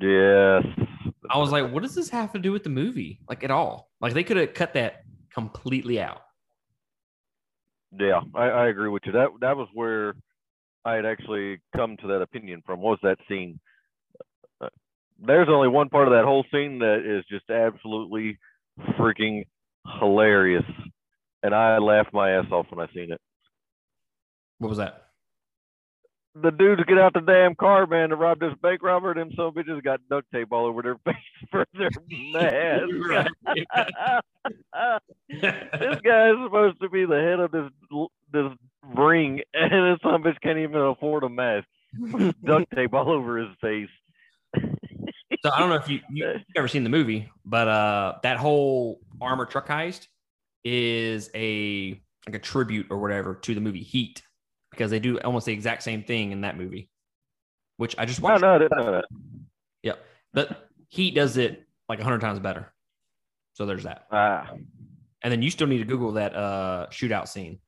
[0.00, 0.64] Yes.
[1.30, 3.20] I was like, what does this have to do with the movie?
[3.28, 3.88] Like at all?
[4.00, 5.02] Like they could have cut that
[5.32, 6.22] completely out.
[7.98, 9.12] Yeah, I, I agree with you.
[9.12, 10.14] That that was where
[10.84, 12.80] I had actually come to that opinion from.
[12.80, 13.60] Was that scene?
[14.60, 14.68] Uh,
[15.24, 18.38] There's only one part of that whole scene that is just absolutely
[18.98, 19.46] freaking
[20.00, 20.64] hilarious,
[21.42, 23.20] and I laughed my ass off when I seen it.
[24.58, 25.04] What was that?
[26.40, 29.14] The dudes get out the damn car, man, to rob this bank robber.
[29.14, 31.16] Them some bitches got duct tape all over their face
[31.50, 31.90] for their
[32.32, 32.84] mask.
[35.28, 37.70] this guy is supposed to be the head of this
[38.32, 38.52] this
[38.96, 41.66] ring, and this some bitch can't even afford a mask.
[42.44, 43.88] Duct tape all over his face.
[45.44, 48.38] So I don't know if you you- you've ever seen the movie, but uh, that
[48.38, 50.06] whole armor truck heist
[50.64, 54.22] is a like a tribute or whatever to the movie Heat
[54.70, 56.90] because they do almost the exact same thing in that movie,
[57.76, 58.42] which I just No, watched.
[58.42, 59.04] no, I didn't know that.
[59.82, 62.72] Yep, but Heat does it like a hundred times better.
[63.54, 64.50] So there's that, Ah,
[65.22, 67.60] and then you still need to Google that uh, shootout scene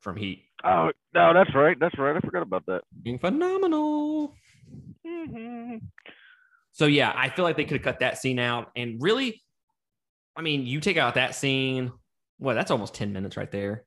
[0.00, 0.44] from Heat.
[0.64, 2.16] oh no, that's right, that's right.
[2.16, 2.82] I forgot about that.
[3.02, 4.34] Being phenomenal.
[5.06, 5.80] Mhm.
[6.78, 8.70] So yeah, I feel like they could have cut that scene out.
[8.76, 9.42] And really,
[10.36, 11.90] I mean, you take out that scene,
[12.38, 13.84] well, that's almost 10 minutes right there.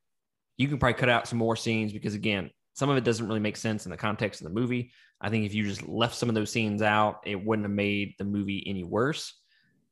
[0.58, 3.40] You can probably cut out some more scenes because again, some of it doesn't really
[3.40, 4.92] make sense in the context of the movie.
[5.22, 8.16] I think if you just left some of those scenes out, it wouldn't have made
[8.18, 9.40] the movie any worse,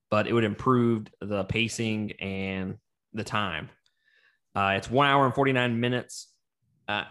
[0.09, 2.79] but it would have improved the pacing and
[3.13, 3.69] the time.
[4.53, 6.27] Uh, it's one hour and 49 minutes.
[6.85, 7.05] Uh,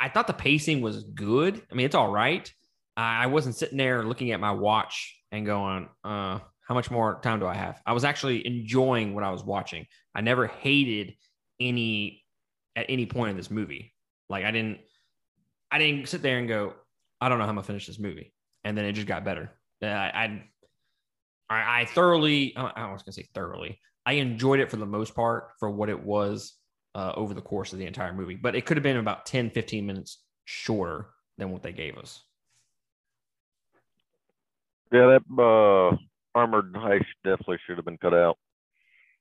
[0.00, 1.60] I thought the pacing was good.
[1.70, 2.50] I mean, it's all right.
[2.96, 6.38] I I wasn't sitting there looking at my watch and going, uh,
[6.68, 7.80] how much more time do I have?
[7.86, 9.86] I was actually enjoying what I was watching.
[10.14, 11.14] I never hated
[11.58, 12.22] any
[12.76, 13.94] at any point in this movie.
[14.28, 14.78] Like I didn't
[15.70, 16.74] I didn't sit there and go,
[17.20, 18.32] I don't know how I'm gonna finish this movie.
[18.64, 19.50] And then it just got better.
[19.82, 20.42] I
[21.50, 23.80] I, I thoroughly I I was gonna say thoroughly.
[24.04, 26.54] I enjoyed it for the most part for what it was
[26.94, 29.50] uh, over the course of the entire movie, but it could have been about 10,
[29.50, 32.22] 15 minutes shorter than what they gave us.
[34.92, 35.96] Yeah, that uh,
[36.34, 38.38] armored heist definitely should have been cut out.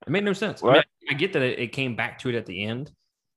[0.05, 0.63] It made no sense.
[0.63, 2.91] I, mean, I get that it, it came back to it at the end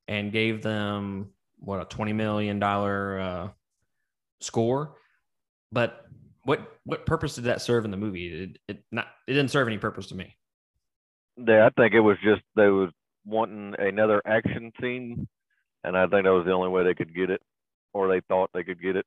[0.06, 3.48] and gave them what a twenty million dollar uh,
[4.40, 4.96] score,
[5.72, 6.06] but
[6.44, 8.44] what what purpose did that serve in the movie?
[8.44, 10.36] It, it not it didn't serve any purpose to me.
[11.36, 12.90] Yeah, I think it was just they was
[13.24, 15.28] wanting another action scene,
[15.84, 17.40] and I think that was the only way they could get it,
[17.92, 19.06] or they thought they could get it.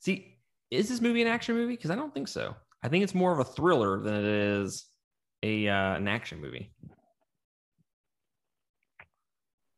[0.00, 0.35] See,
[0.70, 1.74] is this movie an action movie?
[1.76, 2.54] Because I don't think so.
[2.82, 4.84] I think it's more of a thriller than it is
[5.42, 6.72] a uh, an action movie.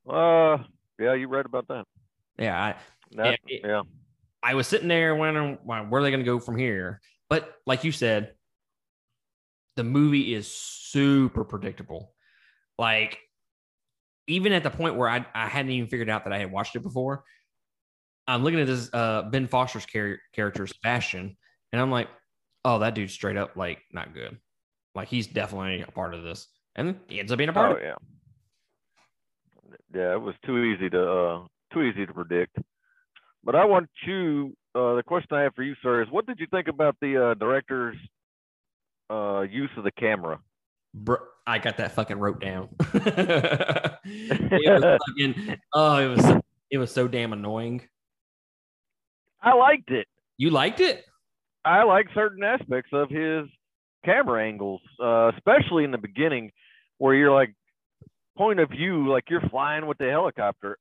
[0.08, 0.58] Uh,
[0.98, 1.84] yeah, you right about that.
[2.38, 2.74] Yeah, I,
[3.12, 3.82] That- it- yeah.
[4.42, 7.00] I was sitting there wondering why- where are they going to go from here.
[7.28, 8.34] But like you said,
[9.76, 12.14] the movie is super predictable.
[12.78, 13.18] Like
[14.28, 16.76] even at the point where I, I hadn't even figured out that I had watched
[16.76, 17.24] it before,
[18.28, 21.36] I'm looking at this uh, Ben Foster's char- character Sebastian,
[21.72, 22.08] and I'm like,
[22.64, 24.38] oh, that dude's straight up like not good.
[24.94, 27.76] Like he's definitely a part of this, and he ends up being a part Oh
[27.76, 27.84] of it.
[27.84, 27.94] yeah.
[29.94, 32.56] Yeah, it was too easy to uh too easy to predict.
[33.42, 36.38] But I want you uh the question I have for you, sir, is what did
[36.40, 37.96] you think about the uh director's
[39.10, 40.40] uh use of the camera?
[40.94, 42.68] Bro, I got that fucking wrote down.
[42.94, 47.82] it was fucking, oh, it was it was so damn annoying.
[49.42, 50.06] I liked it.
[50.36, 51.04] You liked it?
[51.64, 53.46] I like certain aspects of his
[54.04, 56.50] camera angles, uh, especially in the beginning
[56.98, 57.54] where you're like
[58.36, 60.78] point of view, like you're flying with the helicopter.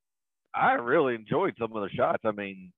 [0.54, 2.24] I really enjoyed some of the shots.
[2.24, 2.72] I mean,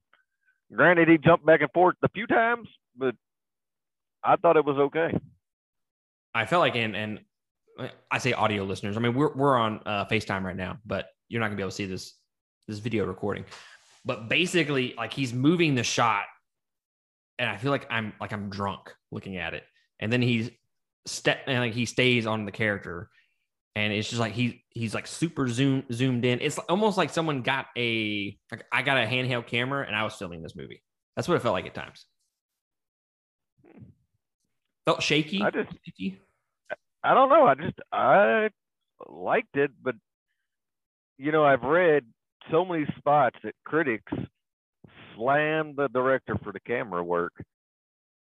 [0.74, 3.16] granted, he jumped back and forth a few times, but
[4.24, 5.18] I thought it was okay.
[6.34, 7.20] I felt like and and
[8.12, 8.98] I say audio listeners.
[8.98, 11.72] I mean, we're we're on uh, FaceTime right now, but you're not gonna be able
[11.72, 12.16] to see this
[12.68, 13.46] this video recording.
[14.06, 16.24] But basically, like he's moving the shot,
[17.38, 19.64] and I feel like I'm like I'm drunk looking at it.
[20.00, 20.50] And then he's
[21.06, 23.10] step and like he stays on the character,
[23.76, 26.40] and it's just like he he's like super zoom zoomed in.
[26.42, 30.16] It's almost like someone got a like I got a handheld camera and I was
[30.16, 30.82] filming this movie.
[31.16, 32.06] That's what it felt like at times.
[34.86, 35.42] Felt shaky.
[35.44, 35.70] I just-.
[37.04, 37.46] I don't know.
[37.46, 38.50] I just I
[39.08, 39.96] liked it, but
[41.18, 42.06] you know, I've read
[42.52, 44.12] so many spots that critics
[45.16, 47.34] slammed the director for the camera work,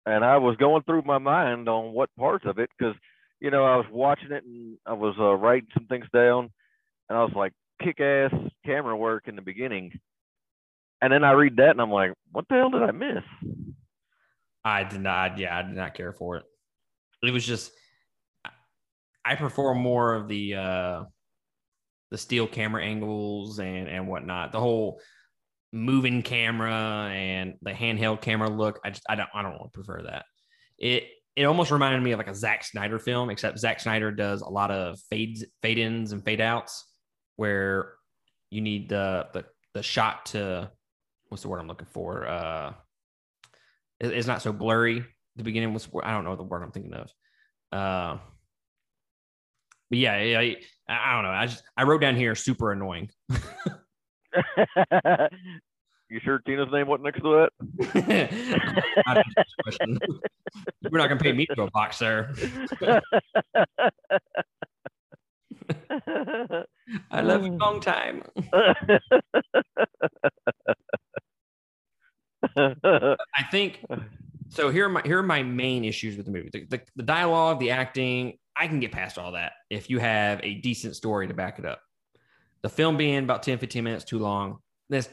[0.05, 2.95] and I was going through my mind on what parts of it because
[3.39, 6.49] you know I was watching it and I was uh, writing some things down,
[7.09, 8.33] and I was like, kick-ass
[8.65, 9.99] camera work in the beginning,
[11.01, 13.23] and then I read that and I'm like, what the hell did I miss?
[14.63, 15.37] I did not.
[15.37, 16.43] Yeah, I did not care for it.
[17.23, 17.71] It was just.
[19.25, 21.03] I prefer more of the uh
[22.11, 24.51] the steel camera angles and and whatnot.
[24.51, 25.01] The whole
[25.71, 28.79] moving camera and the handheld camera look.
[28.83, 30.25] I just I don't I don't to prefer that.
[30.77, 31.03] It
[31.35, 34.49] it almost reminded me of like a Zack Snyder film, except Zack Snyder does a
[34.49, 36.85] lot of fades, fade ins and fade outs,
[37.35, 37.93] where
[38.49, 40.71] you need the the the shot to
[41.27, 42.27] what's the word I'm looking for?
[42.27, 42.73] Uh,
[43.99, 45.05] it- it's not so blurry.
[45.35, 47.11] The beginning was I don't know the word I'm thinking of.
[47.71, 48.17] Uh,
[49.89, 50.55] but yeah, I,
[50.87, 51.29] I, don't know.
[51.31, 53.09] I just I wrote down here super annoying.
[56.09, 57.49] you sure Tina's name wasn't next to
[59.63, 59.99] question.
[60.89, 62.33] We're not gonna pay me to a box, sir.
[67.11, 68.23] I love you long time.
[72.55, 73.85] I think
[74.49, 74.69] so.
[74.69, 77.59] Here are my here are my main issues with the movie: the, the, the dialogue,
[77.59, 78.37] the acting.
[78.59, 81.65] I can get past all that if you have a decent story to back it
[81.65, 81.81] up.
[82.61, 84.59] The film being about 10, 15 minutes too long.
[84.89, 85.07] This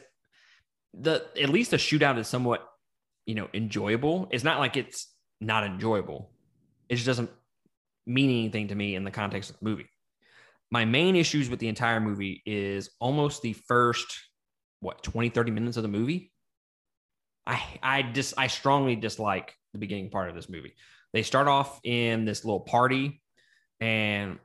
[0.93, 2.67] the at least the shootout is somewhat,
[3.25, 4.27] you know, enjoyable.
[4.31, 6.31] It's not like it's not enjoyable.
[6.89, 7.29] It just doesn't
[8.05, 9.89] mean anything to me in the context of the movie.
[10.69, 14.19] My main issues with the entire movie is almost the first
[14.79, 16.31] what 20 30 minutes of the movie
[17.47, 20.73] I I just I strongly dislike the beginning part of this movie.
[21.13, 23.21] They start off in this little party,
[23.79, 24.39] and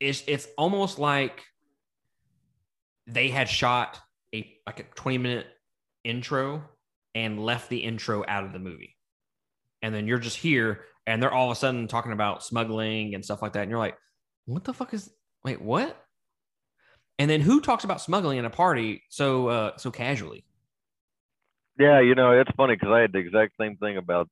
[0.00, 1.42] it's it's almost like
[3.06, 3.98] they had shot
[4.34, 5.46] a like a 20 minute
[6.02, 6.62] intro
[7.14, 8.96] and left the intro out of the movie.
[9.82, 13.24] And then you're just here and they're all of a sudden talking about smuggling and
[13.24, 13.62] stuff like that.
[13.62, 13.96] And you're like,
[14.46, 15.10] what the fuck is
[15.44, 15.96] wait, what?
[17.18, 20.44] And then who talks about smuggling in a party so uh so casually?
[21.78, 24.28] yeah, you know, it's funny because I had the exact same thing about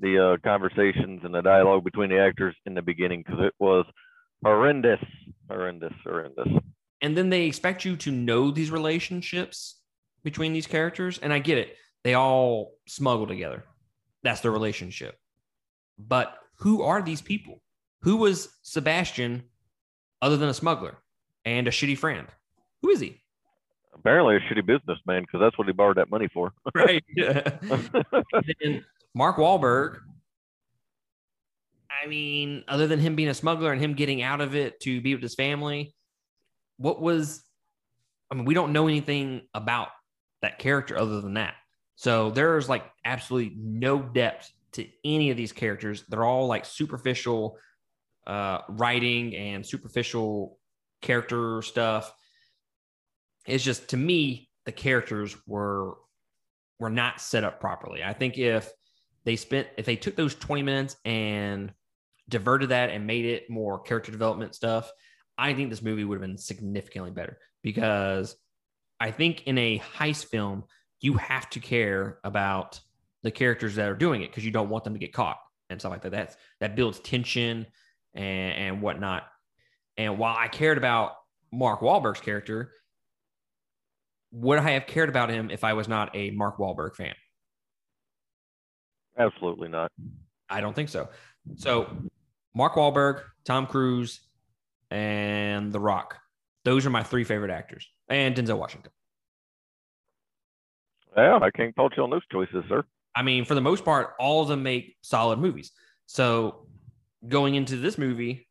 [0.00, 3.84] the uh, conversations and the dialogue between the actors in the beginning because it was
[4.44, 5.00] horrendous,
[5.50, 6.48] horrendous, horrendous.
[7.02, 9.80] and then they expect you to know these relationships
[10.22, 11.76] between these characters and i get it.
[12.04, 13.64] They all smuggle together.
[14.22, 15.16] That's their relationship.
[15.98, 17.60] But who are these people?
[18.02, 19.44] Who was sebastian
[20.22, 20.98] other than a smuggler
[21.44, 22.26] and a shitty friend?
[22.82, 23.20] Who is he?
[23.94, 26.52] Apparently, a shitty businessman because that's what he borrowed that money for.
[26.74, 27.04] right.
[27.18, 29.98] And then mark Wahlberg.
[32.02, 35.00] i mean other than him being a smuggler and him getting out of it to
[35.00, 35.94] be with his family
[36.78, 37.42] what was
[38.30, 39.88] I mean, we don't know anything about
[40.42, 41.54] that character other than that.
[41.96, 46.04] So there's like absolutely no depth to any of these characters.
[46.08, 47.58] They're all like superficial
[48.26, 50.58] uh, writing and superficial
[51.00, 52.12] character stuff.
[53.46, 55.94] It's just to me, the characters were
[56.78, 58.04] were not set up properly.
[58.04, 58.70] I think if
[59.28, 61.70] they spent if they took those 20 minutes and
[62.30, 64.90] diverted that and made it more character development stuff,
[65.36, 68.34] I think this movie would have been significantly better because
[68.98, 70.64] I think in a heist film,
[71.00, 72.80] you have to care about
[73.22, 75.36] the characters that are doing it because you don't want them to get caught
[75.68, 76.10] and stuff like that.
[76.10, 77.66] That's that builds tension
[78.14, 79.24] and, and whatnot.
[79.98, 81.12] And while I cared about
[81.52, 82.72] Mark Wahlberg's character,
[84.32, 87.14] would I have cared about him if I was not a Mark Wahlberg fan?
[89.18, 89.90] Absolutely not.
[90.48, 91.08] I don't think so.
[91.56, 91.90] So,
[92.54, 94.20] Mark Wahlberg, Tom Cruise,
[94.90, 96.16] and The Rock.
[96.64, 98.92] Those are my three favorite actors, and Denzel Washington.
[101.16, 102.84] Yeah, I can't fault you on those choices, sir.
[103.14, 105.72] I mean, for the most part, all of them make solid movies.
[106.06, 106.66] So,
[107.26, 108.48] going into this movie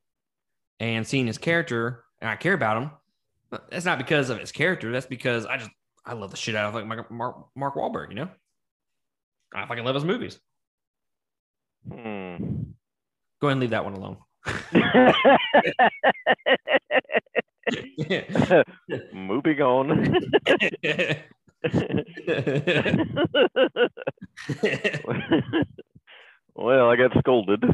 [0.80, 2.92] and seeing his character, and I care about him,
[3.70, 4.92] that's not because of his character.
[4.92, 5.72] That's because I just
[6.06, 8.10] I love the shit out of like Mark Mark, Mark Wahlberg.
[8.10, 8.30] You know,
[9.54, 10.40] I fucking love his movies.
[11.90, 12.36] Hmm.
[13.40, 14.18] Go ahead and leave that one alone.
[19.14, 19.90] Moving on.
[26.56, 27.64] well, I got scolded.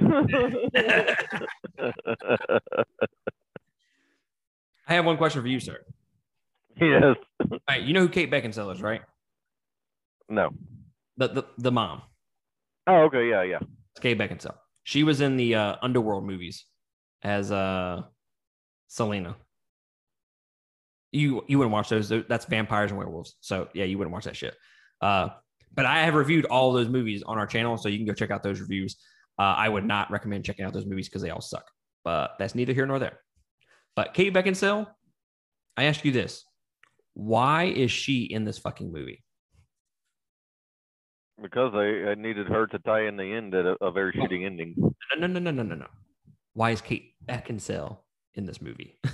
[4.88, 5.80] I have one question for you, sir.
[6.80, 7.15] yes.
[7.52, 9.02] All right, you know who Kate Beckinsale is, right?
[10.30, 10.52] No.
[11.17, 12.02] The the, the mom.
[12.88, 13.30] Oh, okay.
[13.30, 13.60] Yeah, yeah.
[14.04, 14.58] Kate Beckinsale.
[14.84, 16.66] She was in the uh, Underworld movies
[17.24, 18.02] as uh,
[18.88, 19.38] Selena.
[21.13, 22.10] You you wouldn't watch those.
[22.10, 23.36] That's vampires and werewolves.
[23.39, 24.56] So yeah, you wouldn't watch that shit.
[25.02, 25.30] Uh,
[25.74, 28.30] but I have reviewed all those movies on our channel, so you can go check
[28.30, 28.98] out those reviews.
[29.39, 31.66] Uh, I would not recommend checking out those movies because they all suck.
[32.04, 33.20] But that's neither here nor there.
[33.96, 34.88] But Kate Beckinsale,
[35.78, 36.44] I ask you this:
[37.13, 39.23] Why is she in this fucking movie?
[41.44, 44.46] Because I, I needed her to tie in the end at a, a very shitty
[44.46, 44.76] ending.
[44.78, 45.88] No, no, no, no, no, no, no.
[46.54, 47.98] Why is Kate Beckinsale
[48.34, 48.98] in this movie?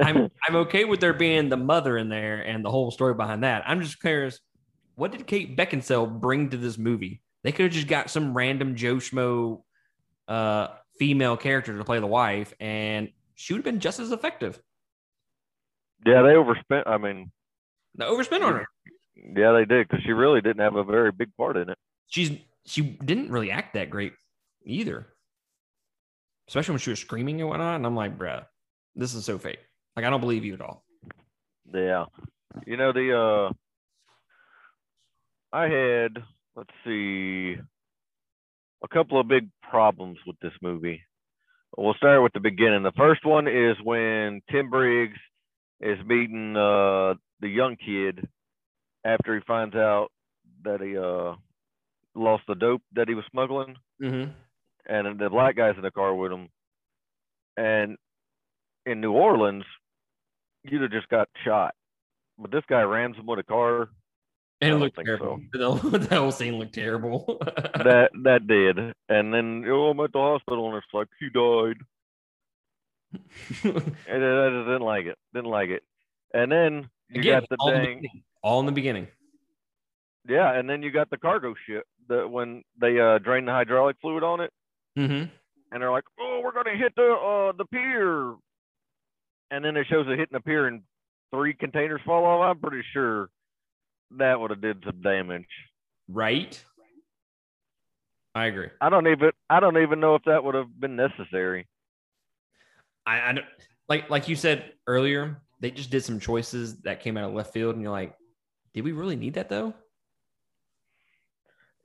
[0.00, 3.44] I'm I'm okay with there being the mother in there and the whole story behind
[3.44, 3.62] that.
[3.66, 4.40] I'm just curious,
[4.94, 7.20] what did Kate Beckinsale bring to this movie?
[7.42, 9.62] They could have just got some random Joe Schmo
[10.28, 10.68] uh,
[10.98, 14.58] female character to play the wife, and she would have been just as effective.
[16.06, 16.86] Yeah, they overspent.
[16.86, 17.30] I mean,
[17.96, 18.66] The overspin on her.
[19.16, 21.78] yeah, they did because she really didn't have a very big part in it.
[22.06, 22.32] She's
[22.66, 24.12] she didn't really act that great
[24.64, 25.06] either.
[26.48, 27.76] Especially when she was screaming and whatnot.
[27.76, 28.44] And I'm like, bruh,
[28.96, 29.60] this is so fake.
[29.96, 30.84] Like, I don't believe you at all.
[31.72, 32.06] Yeah.
[32.66, 33.52] You know, the uh
[35.52, 36.22] I had
[36.56, 37.56] let's see
[38.82, 41.02] a couple of big problems with this movie.
[41.76, 42.82] We'll start with the beginning.
[42.82, 45.18] The first one is when Tim Briggs
[45.80, 48.26] is meeting uh the young kid
[49.04, 50.08] after he finds out
[50.64, 51.34] that he uh
[52.14, 54.30] lost the dope that he was smuggling Mm-hmm.
[54.86, 56.48] and the black guy's in the car with him.
[57.56, 57.96] And
[58.86, 59.64] in New Orleans,
[60.64, 61.74] you'd have just got shot.
[62.38, 63.90] But this guy rams him with a car.
[64.62, 65.40] And it looked terrible.
[65.52, 67.38] The, whole- whole scene looked terrible.
[67.74, 68.78] That that did.
[69.08, 71.76] And then oh, I'm at the hospital, and it's like he died.
[73.64, 75.18] And I just didn't like it.
[75.34, 75.82] Didn't like it.
[76.32, 78.22] And then you Again, got the all, in the beginning.
[78.42, 79.08] all in the beginning.
[80.28, 83.96] yeah, and then you got the cargo ship that when they uh drain the hydraulic
[84.00, 84.52] fluid on it,
[84.98, 85.30] Mm-hmm.
[85.72, 88.34] and they're like, "Oh, we're gonna hit the uh the pier,"
[89.50, 90.82] and then it shows it hitting the pier and
[91.32, 92.44] three containers fall off.
[92.44, 93.30] I'm pretty sure
[94.18, 95.46] that would have did some damage.
[96.08, 96.60] Right?
[98.34, 98.68] I agree.
[98.80, 101.66] I don't even I don't even know if that would have been necessary.
[103.06, 103.46] I, I don't
[103.88, 107.52] like like you said earlier, they just did some choices that came out of left
[107.52, 108.14] field, and you're like,
[108.74, 109.74] did we really need that though?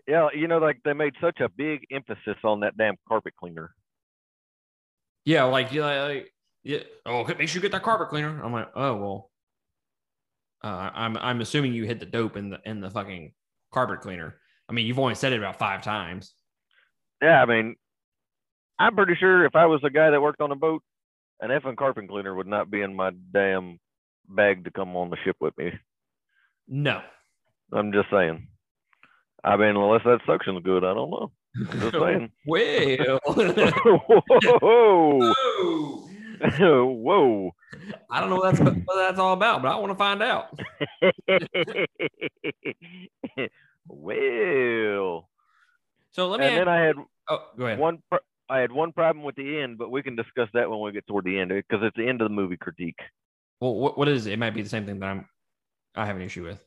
[0.08, 3.74] Yeah, you know, like they made such a big emphasis on that damn carpet cleaner.
[5.26, 6.32] Yeah, like yeah, like,
[6.64, 6.80] yeah.
[7.06, 8.42] Oh, make sure you get that carpet cleaner.
[8.44, 9.32] I'm like, oh well.
[10.64, 13.34] Uh, I'm I'm assuming you hit the dope in the in the fucking
[13.72, 14.40] carpet cleaner.
[14.70, 16.34] I mean, you've only said it about five times.
[17.22, 17.76] Yeah, I mean,
[18.80, 20.82] I'm pretty sure if I was a guy that worked on a boat,
[21.42, 23.80] an effing carpet cleaner would not be in my damn
[24.28, 25.72] bag to come on the ship with me.
[26.68, 27.02] No.
[27.74, 28.48] I'm just saying.
[29.44, 31.32] I mean, unless that suction's good, I don't know.
[31.72, 32.32] I'm just saying.
[32.48, 33.20] well.
[34.62, 36.14] Whoa, Whoa.
[36.86, 37.52] whoa.
[38.10, 40.48] I don't know what that's what that's all about, but I want to find out.
[43.88, 45.30] well,
[46.12, 46.46] So let me.
[46.48, 46.96] and ask- then I had
[47.30, 47.80] oh, go ahead.
[47.80, 48.00] one.
[48.50, 51.08] I had one problem with the end, but we can discuss that when we get
[51.08, 53.00] toward the end because it's the end of the movie critique.
[53.60, 54.34] Well, what, what is it?
[54.34, 55.28] It might be the same thing that I'm.
[55.96, 56.64] I have an issue with.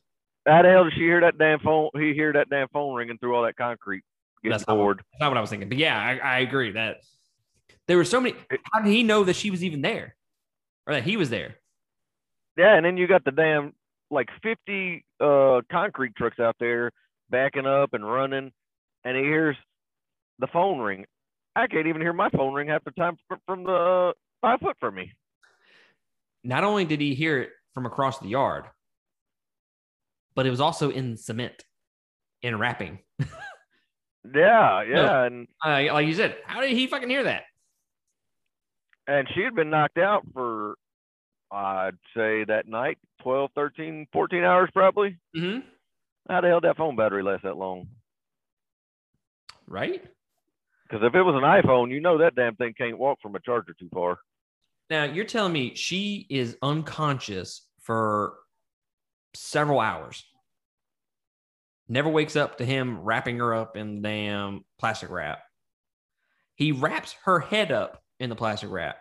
[0.47, 1.89] How the hell did she hear that damn phone?
[1.95, 4.03] He hear that damn phone ringing through all that concrete,
[4.43, 4.97] getting That's not bored.
[4.97, 6.97] That's not what I was thinking, but yeah, I, I agree that
[7.87, 8.35] there were so many.
[8.73, 10.15] How did he know that she was even there,
[10.87, 11.55] or that he was there?
[12.57, 13.73] Yeah, and then you got the damn
[14.11, 16.91] like 50 uh concrete trucks out there
[17.29, 18.51] backing up and running,
[19.03, 19.55] and he hears
[20.39, 21.05] the phone ring.
[21.55, 24.95] I can't even hear my phone ring half the time from the five foot from
[24.95, 25.11] me.
[26.43, 28.65] Not only did he hear it from across the yard,
[30.35, 31.63] but it was also in cement,
[32.41, 32.99] in wrapping.
[34.35, 37.43] Yeah, yeah, and Uh, like you said, how did he fucking hear that?
[39.07, 40.75] and she had been knocked out for
[41.51, 45.17] I'd say that night 12, 13, 14 hours probably.
[45.35, 45.61] Mm-hmm.
[46.29, 47.87] How the hell did that phone battery last that long?
[49.67, 50.03] Right
[50.89, 53.39] Because if it was an iPhone, you know that damn thing can't walk from a
[53.39, 54.17] charger too far.
[54.89, 58.33] now, you're telling me she is unconscious for
[59.35, 60.23] several hours.
[61.87, 65.39] never wakes up to him wrapping her up in the damn plastic wrap.
[66.55, 68.97] He wraps her head up in the plastic wrap.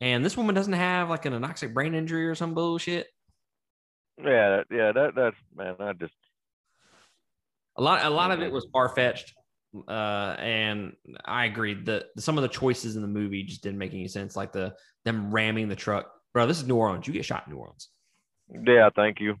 [0.00, 3.06] And this woman doesn't have like an anoxic brain injury or some bullshit.
[4.22, 6.12] Yeah, yeah, that that's man, I just
[7.76, 9.32] a lot a lot of it was far fetched.
[9.88, 10.94] Uh, and
[11.24, 14.36] I agree that some of the choices in the movie just didn't make any sense,
[14.36, 16.10] like the them ramming the truck.
[16.32, 17.06] Bro, this is New Orleans.
[17.06, 17.88] You get shot in New Orleans.
[18.66, 19.36] Yeah, thank you.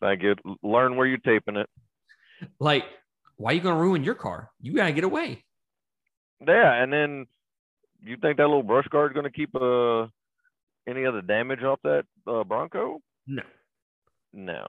[0.00, 0.34] Thank you.
[0.62, 1.68] Learn where you're taping it.
[2.60, 2.84] Like,
[3.36, 4.50] why are you gonna ruin your car?
[4.60, 5.44] You gotta get away.
[6.46, 7.26] Yeah, and then
[8.02, 10.06] you think that little brush guard is gonna keep uh
[10.86, 13.00] any other damage off that uh, Bronco?
[13.26, 13.42] No.
[14.32, 14.66] No.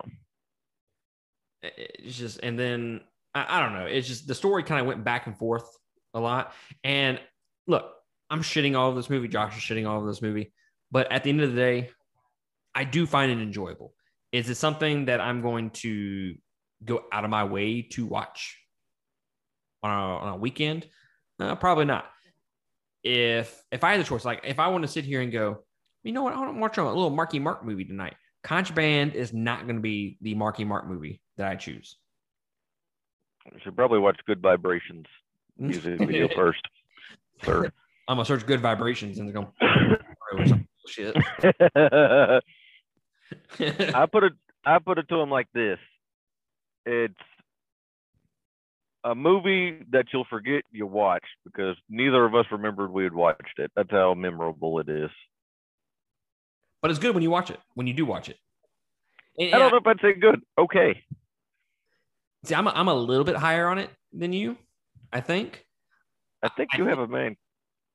[1.62, 3.02] It's just, and then
[3.36, 3.86] I, I don't know.
[3.86, 5.70] It's just the story kind of went back and forth
[6.14, 6.54] a lot.
[6.84, 7.20] And
[7.68, 7.92] look,
[8.30, 9.28] I'm shitting all of this movie.
[9.28, 10.54] Josh is shitting all of this movie.
[10.90, 11.90] But at the end of the day,
[12.74, 13.94] I do find it enjoyable.
[14.32, 16.36] Is it something that I'm going to
[16.84, 18.58] go out of my way to watch
[19.84, 20.88] on a, on a weekend?
[21.40, 22.06] Uh, probably not.
[23.04, 25.64] If if I had the choice, like if I want to sit here and go,
[26.04, 28.16] you know what, I want to watch a little Marky Mark movie tonight.
[28.44, 31.98] Contraband is not going to be the Marky Mark movie that I choose.
[33.52, 35.06] You should probably watch Good Vibrations
[35.58, 36.62] music video first.
[37.44, 37.72] Sir.
[38.08, 39.52] I'm gonna search Good Vibrations and go
[40.88, 41.16] shit.
[41.40, 42.42] I
[44.12, 44.34] put it
[44.66, 45.80] I put it to him like this.
[46.86, 47.14] It's
[49.04, 53.60] a movie that you'll forget you watched because neither of us remembered we had watched
[53.60, 53.72] it.
[53.76, 55.12] That's how memorable it is.
[56.82, 57.60] But it's good when you watch it.
[57.76, 58.38] When you do watch it.
[59.38, 60.42] And, I don't know if I'd say good.
[60.58, 61.04] Okay.
[62.46, 64.58] See, I'm a, I'm a little bit higher on it than you.
[65.12, 65.66] I think.
[66.44, 67.36] I think you I have think, a main.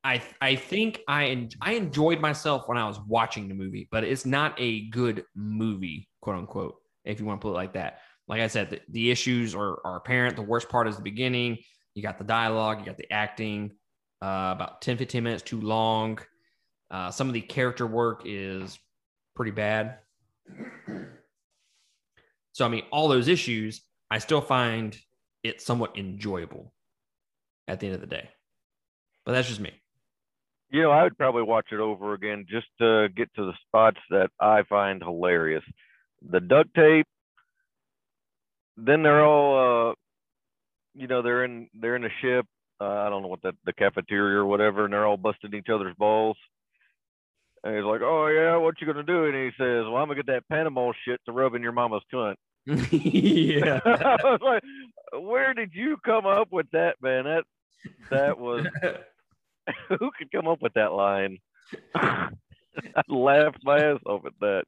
[0.02, 4.26] I I think I I enjoyed myself when I was watching the movie, but it's
[4.26, 8.00] not a good movie, quote unquote, if you want to put it like that.
[8.26, 10.36] Like I said, the, the issues are, are apparent.
[10.36, 11.58] The worst part is the beginning.
[11.94, 13.72] You got the dialogue, you got the acting,
[14.22, 16.18] uh, about 10, 15 minutes too long.
[16.90, 18.78] Uh, some of the character work is
[19.34, 19.98] pretty bad.
[22.52, 24.96] So, I mean, all those issues, I still find
[25.42, 26.72] it somewhat enjoyable
[27.68, 28.28] at the end of the day.
[29.24, 29.72] But that's just me.
[30.70, 33.98] You know, I would probably watch it over again just to get to the spots
[34.10, 35.64] that I find hilarious.
[36.28, 37.06] The duct tape.
[38.76, 39.94] Then they're all, uh,
[40.94, 42.46] you know, they're in they're in a ship.
[42.80, 45.68] Uh, I don't know what that the cafeteria or whatever, and they're all busting each
[45.72, 46.36] other's balls.
[47.62, 50.14] And he's like, "Oh yeah, what you gonna do?" And he says, "Well, I'm gonna
[50.14, 52.36] get that Panama shit to rub in your mama's cunt."
[52.66, 53.80] Yeah.
[53.84, 54.62] I was like,
[55.22, 57.24] "Where did you come up with that, man?
[57.24, 57.44] That
[58.10, 58.66] that was
[59.88, 61.38] who could come up with that line?"
[61.94, 64.64] I laughed my ass off at that.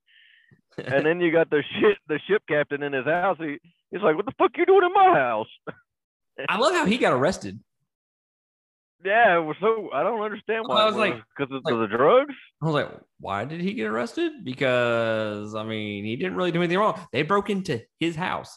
[0.78, 3.36] And then you got the shit, the ship captain in his house.
[3.38, 3.59] He,
[3.90, 5.49] he's like, "What the fuck you doing in my house?"
[6.49, 7.61] I love how he got arrested.
[9.05, 10.83] Yeah, so I don't understand why.
[10.83, 12.35] I was like, because of like, the drugs.
[12.63, 12.89] I was like,
[13.19, 14.45] why did he get arrested?
[14.45, 17.01] Because I mean, he didn't really do anything wrong.
[17.13, 18.57] They broke into his house.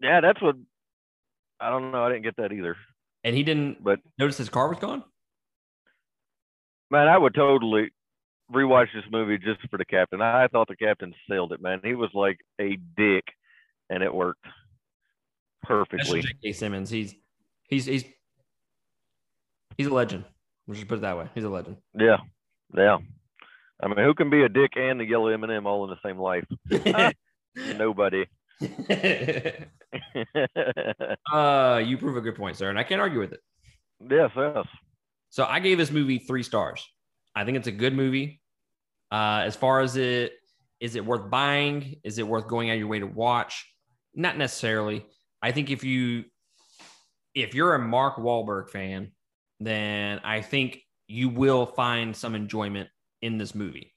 [0.00, 0.56] Yeah, that's what.
[1.60, 2.04] I don't know.
[2.04, 2.76] I didn't get that either.
[3.24, 3.82] And he didn't.
[3.82, 5.02] But notice his car was gone.
[6.90, 7.90] Man, I would totally
[8.52, 10.20] rewatch this movie just for the captain.
[10.20, 11.80] I thought the captain sailed it, man.
[11.82, 13.24] He was like a dick,
[13.90, 14.44] and it worked
[15.62, 16.22] perfectly.
[16.22, 16.52] J.K.
[16.52, 17.14] Simmons, he's
[17.68, 18.04] he's he's
[19.78, 20.24] he's a legend.
[20.66, 21.28] We'll just put it that way.
[21.34, 21.78] He's a legend.
[21.98, 22.18] Yeah,
[22.76, 22.98] yeah.
[23.82, 26.18] I mean, who can be a dick and the yellow M&M all in the same
[26.18, 26.44] life?
[27.78, 28.26] Nobody.
[31.32, 33.40] uh, you prove a good point, sir, and I can't argue with it.
[34.10, 34.66] Yes, yes.
[35.30, 36.84] So I gave this movie three stars.
[37.34, 38.40] I think it's a good movie.
[39.10, 40.32] Uh, as far as it
[40.80, 41.96] is it worth buying?
[42.04, 43.66] Is it worth going out of your way to watch?
[44.14, 45.06] Not necessarily.
[45.42, 46.24] I think if you
[47.34, 49.12] if you're a Mark Wahlberg fan
[49.60, 52.88] then I think you will find some enjoyment
[53.22, 53.94] in this movie.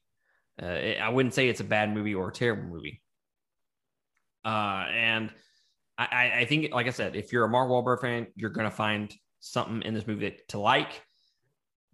[0.60, 3.02] Uh, I wouldn't say it's a bad movie or a terrible movie.
[4.44, 5.30] Uh, and
[5.96, 8.74] I, I, think, like I said, if you're a Mark Wahlberg fan, you're going to
[8.74, 11.02] find something in this movie to like.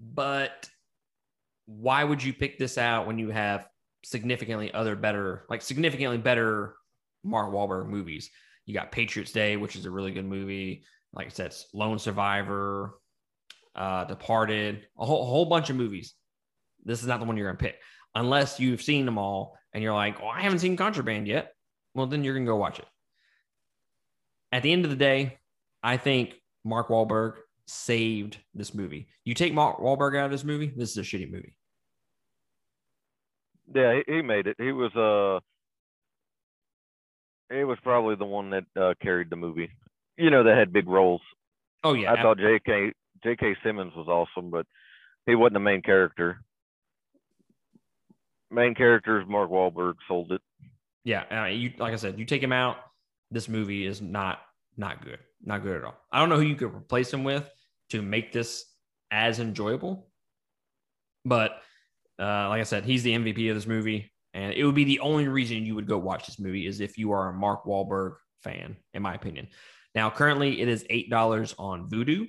[0.01, 0.69] But
[1.67, 3.67] why would you pick this out when you have
[4.05, 6.75] significantly other better, like significantly better
[7.25, 8.31] Mark Wahlberg movies?
[8.65, 10.85] You got Patriots Day, which is a really good movie.
[11.13, 12.95] Like I said, Lone Survivor,
[13.79, 16.15] uh, Departed, a whole, a whole bunch of movies.
[16.85, 17.77] This is not the one you're going to pick
[18.15, 21.55] unless you've seen them all and you're like, oh, I haven't seen Contraband yet.
[21.95, 22.87] Well, then you're going to go watch it.
[24.51, 25.39] At the end of the day,
[25.83, 27.35] I think Mark Wahlberg
[27.67, 29.09] saved this movie.
[29.25, 31.55] You take Mark Wahlberg out of this movie, this is a shitty movie.
[33.73, 34.57] Yeah, he made it.
[34.59, 35.41] He was uh
[37.55, 39.71] he was probably the one that uh, carried the movie.
[40.17, 41.21] You know, that had big roles.
[41.85, 42.93] Oh yeah, I thought J.K.
[43.23, 43.57] J.K.
[43.63, 44.67] Simmons was awesome, but
[45.27, 46.43] he wasn't the main character.
[48.51, 49.95] Main character is Mark Wahlberg.
[50.07, 50.41] Sold it.
[51.05, 52.77] Yeah, uh, you like I said, you take him out,
[53.31, 54.41] this movie is not
[54.77, 55.95] not good, not good at all.
[56.13, 57.49] I don't know who you could replace him with
[57.91, 58.65] to make this
[59.11, 60.09] as enjoyable,
[61.25, 61.63] but
[62.19, 65.01] uh, like I said, he's the MVP of this movie, and it would be the
[65.01, 68.17] only reason you would go watch this movie is if you are a Mark Wahlberg
[68.43, 69.49] fan, in my opinion.
[69.95, 72.29] Now, currently, it is eight dollars on Vudu.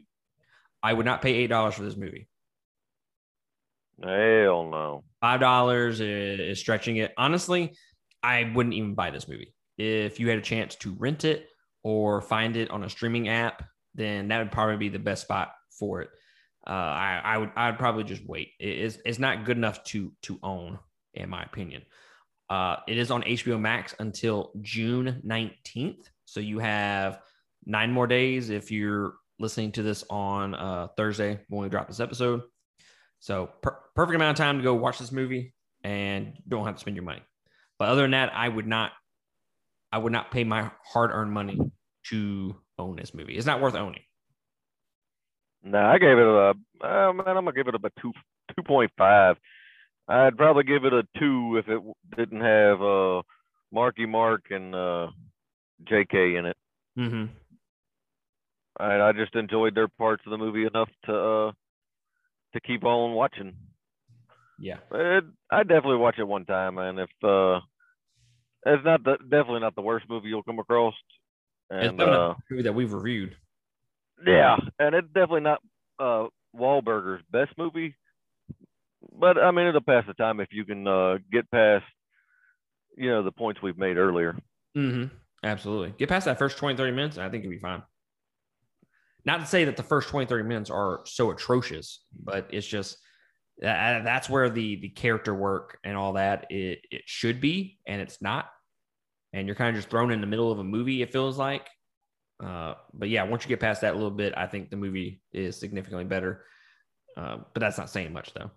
[0.81, 2.27] I would not pay eight dollars for this movie.
[4.01, 5.03] Hell no.
[5.21, 7.13] Five dollars is, is stretching it.
[7.17, 7.75] Honestly,
[8.23, 9.53] I wouldn't even buy this movie.
[9.77, 11.47] If you had a chance to rent it
[11.83, 13.63] or find it on a streaming app,
[13.95, 16.09] then that would probably be the best spot for it.
[16.67, 18.51] Uh, I, I would I'd probably just wait.
[18.59, 20.79] It is it's not good enough to to own,
[21.13, 21.83] in my opinion.
[22.49, 26.05] Uh, it is on HBO Max until June 19th.
[26.25, 27.21] So you have
[27.65, 31.99] nine more days if you're listening to this on uh, Thursday when we drop this
[31.99, 32.41] episode.
[33.19, 36.81] So per- perfect amount of time to go watch this movie and don't have to
[36.81, 37.21] spend your money.
[37.77, 38.91] But other than that, I would not,
[39.91, 41.59] I would not pay my hard-earned money
[42.07, 43.35] to own this movie.
[43.35, 44.01] It's not worth owning.
[45.63, 47.37] No, I gave it a uh, man.
[47.37, 48.13] I'm gonna give it a two
[48.55, 49.35] two point five.
[50.07, 51.81] I'd probably give it a two if it
[52.17, 53.21] didn't have uh
[53.71, 55.07] Marky Mark and uh
[55.87, 56.35] J.K.
[56.35, 56.57] in it.
[56.97, 57.25] Mm-hmm.
[58.79, 61.51] I, I just enjoyed their parts of the movie enough to uh
[62.53, 63.53] to keep on watching.
[64.59, 66.99] Yeah, It, I definitely watch it one time, man.
[66.99, 67.59] If uh,
[68.65, 70.93] it's not the definitely not the worst movie you'll come across,
[71.69, 73.35] and uh, movie that we've reviewed.
[74.25, 75.61] yeah, and it's definitely not
[75.99, 77.95] uh Wahlberger's best movie,
[79.17, 81.85] but I mean it'll pass the time if you can uh get past,
[82.97, 84.37] you know, the points we've made earlier.
[84.75, 85.15] Mm-hmm.
[85.43, 85.93] Absolutely.
[85.97, 87.81] Get past that first 20, 30 minutes, and I think you'll be fine.
[89.25, 92.97] Not to say that the first 20, 30 minutes are so atrocious, but it's just
[93.59, 98.01] that that's where the the character work and all that it, it should be, and
[98.01, 98.49] it's not.
[99.33, 101.67] And you're kind of just thrown in the middle of a movie, it feels like.
[102.43, 105.21] Uh, but yeah, once you get past that a little bit, I think the movie
[105.33, 106.45] is significantly better.
[107.17, 108.49] Uh, but that's not saying much, though.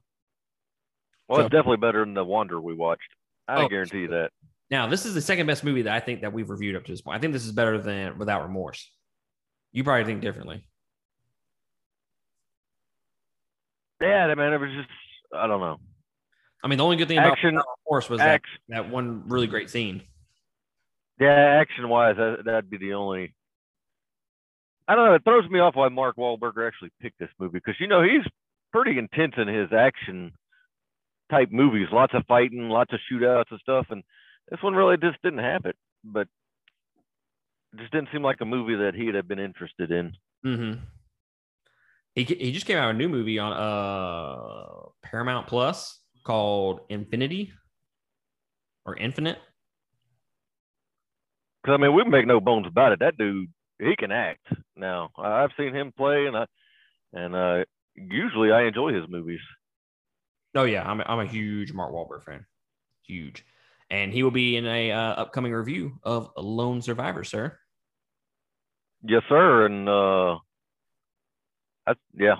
[1.28, 3.08] Well, So- it's definitely better than the Wonder we watched.
[3.48, 4.30] I Oh, guarantee you that.
[4.70, 6.92] Now, this is the second best movie that I think that we've reviewed up to
[6.92, 7.18] this point.
[7.18, 8.88] I think this is better than Without Remorse.
[9.72, 10.64] You probably think differently.
[14.00, 14.88] Yeah, man, it was just
[15.34, 15.78] I don't know.
[16.64, 19.46] I mean, the only good thing about Action- Remorse was that, Action, that one really
[19.46, 20.02] great scene.
[21.18, 23.34] yeah, action wise, that, that'd be the only.
[24.86, 25.14] I don't know.
[25.14, 28.26] It throws me off why Mark Wahlberg actually picked this movie because you know he's
[28.72, 30.32] pretty intense in his action
[31.30, 31.88] type movies.
[31.92, 34.02] Lots of fighting, lots of shootouts and stuff, and
[34.50, 35.76] this one really just didn't have it.
[36.04, 36.26] But
[37.78, 40.12] just didn't seem like a movie that he'd have been interested in.
[40.44, 40.80] Mm-hmm.
[42.14, 47.52] He, he just came out with a new movie on uh Paramount Plus called Infinity
[48.84, 49.38] or Infinite.
[51.62, 52.98] Because I mean, we make no bones about it.
[53.00, 53.48] That dude,
[53.78, 54.46] he can act.
[54.76, 56.46] Now I've seen him play, and I
[57.12, 57.64] and uh,
[57.94, 59.40] usually I enjoy his movies.
[60.54, 62.44] Oh yeah, I'm a, I'm a huge Mark Wahlberg fan,
[63.06, 63.44] huge,
[63.90, 67.58] and he will be in a uh, upcoming review of Lone Survivor, sir.
[69.04, 69.66] Yes, sir.
[69.66, 70.38] And uh,
[71.86, 72.36] I, yeah,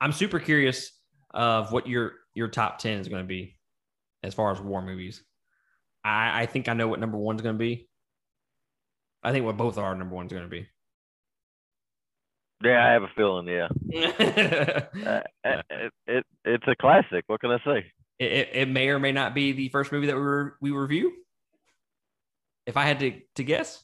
[0.00, 0.92] I'm super curious
[1.32, 3.56] of what your your top ten is going to be
[4.22, 5.22] as far as war movies.
[6.04, 7.88] I, I think I know what number one's going to be.
[9.22, 10.68] I think what both our number one's going to be.
[12.64, 13.48] yeah, I have a feeling.
[13.48, 17.24] Yeah, it, uh, it, it it's a classic.
[17.26, 17.86] What can I say?
[18.18, 21.12] it, it may or may not be the first movie that we re- we review.
[22.66, 23.82] If I had to to guess,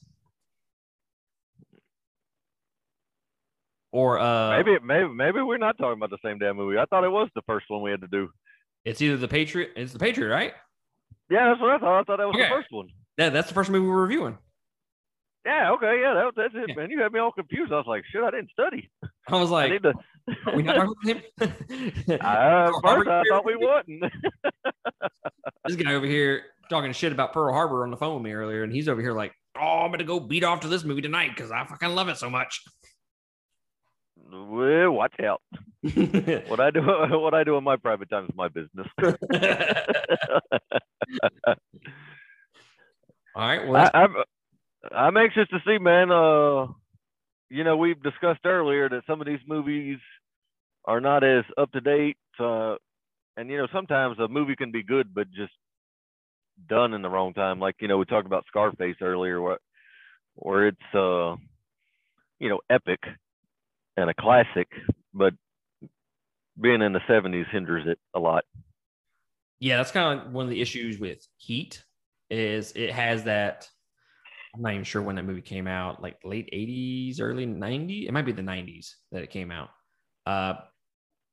[3.92, 6.78] or uh, maybe maybe maybe we're not talking about the same damn movie.
[6.78, 8.28] I thought it was the first one we had to do.
[8.84, 9.70] it's either the Patriot.
[9.76, 10.52] It's the Patriot, right?
[11.30, 12.00] Yeah, that's what I thought.
[12.00, 12.44] I thought that was Okay.
[12.48, 12.88] the first one.
[13.18, 14.36] Yeah, that's the first movie we were reviewing.
[15.46, 16.74] Yeah, okay, yeah, that, that's it, Yeah.
[16.76, 16.90] man.
[16.90, 17.72] You had me all confused.
[17.72, 18.88] I was like, shit, I didn't study.
[19.28, 19.92] I was I like, need to.
[20.54, 20.94] we not talking
[21.40, 21.92] about him?
[22.20, 24.04] Uh, first, I thought we wouldn't.
[25.66, 28.62] this guy over here talking shit about Pearl Harbor on the phone with me earlier,
[28.62, 31.30] and he's over here like, "Oh, I'm gonna go beat off to this movie tonight
[31.34, 32.62] because I fucking love it so much."
[34.32, 35.42] Watch out.
[36.48, 36.80] What I do,
[37.20, 38.86] what I do in my private time is my business.
[43.34, 44.14] All right, well, I, that's- I'm,
[44.92, 46.10] I'm anxious to see, man.
[46.10, 46.66] Uh,
[47.50, 49.98] you know, we've discussed earlier that some of these movies
[50.84, 52.16] are not as up to date.
[52.38, 52.76] Uh,
[53.36, 55.52] and you know, sometimes a movie can be good, but just
[56.68, 57.60] done in the wrong time.
[57.60, 59.60] Like you know, we talked about Scarface earlier, what
[60.34, 61.36] where it's uh,
[62.38, 63.00] you know, epic
[63.96, 64.68] and a classic,
[65.12, 65.34] but
[66.60, 68.44] being in the 70s hinders it a lot.
[69.60, 71.82] Yeah, that's kind of one of the issues with Heat
[72.30, 73.68] is it has that.
[74.54, 78.06] I'm not even sure when that movie came out, like late 80s, early 90s.
[78.06, 79.70] It might be the 90s that it came out.
[80.26, 80.54] Uh,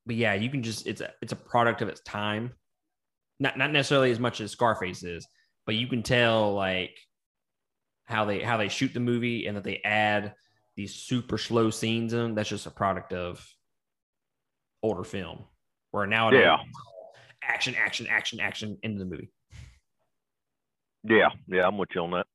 [0.06, 2.52] but yeah, you can just it's a it's a product of its time.
[3.38, 5.26] Not not necessarily as much as Scarface is,
[5.66, 6.96] but you can tell like
[8.04, 10.34] how they how they shoot the movie and that they add
[10.80, 12.18] these super slow scenes in.
[12.18, 13.46] them, That's just a product of
[14.82, 15.44] older film.
[15.90, 16.56] Where now Yeah.
[17.42, 19.30] action, action, action, action into the movie.
[21.04, 22.26] Yeah, yeah, I'm with you on that.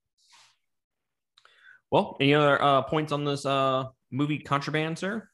[1.90, 5.28] Well, any other uh, points on this uh, movie contraband, sir?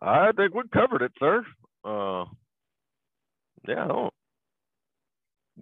[0.00, 1.44] I think we covered it, sir.
[1.84, 2.24] Uh,
[3.68, 4.14] yeah, I don't.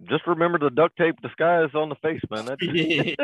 [0.07, 2.45] Just remember the duct tape disguise on the face, man.
[2.45, 3.15] That's yeah.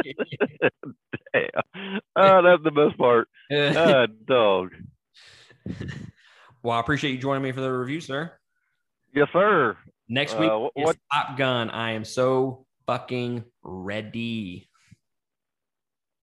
[2.16, 3.28] oh, that's the best part.
[3.52, 4.72] Ah, dog.
[6.64, 8.32] well, I appreciate you joining me for the review, sir.
[9.14, 9.78] Yes, sir.
[10.10, 11.70] Next Uh, week is what- Top Gun.
[11.70, 14.70] I am so fucking ready.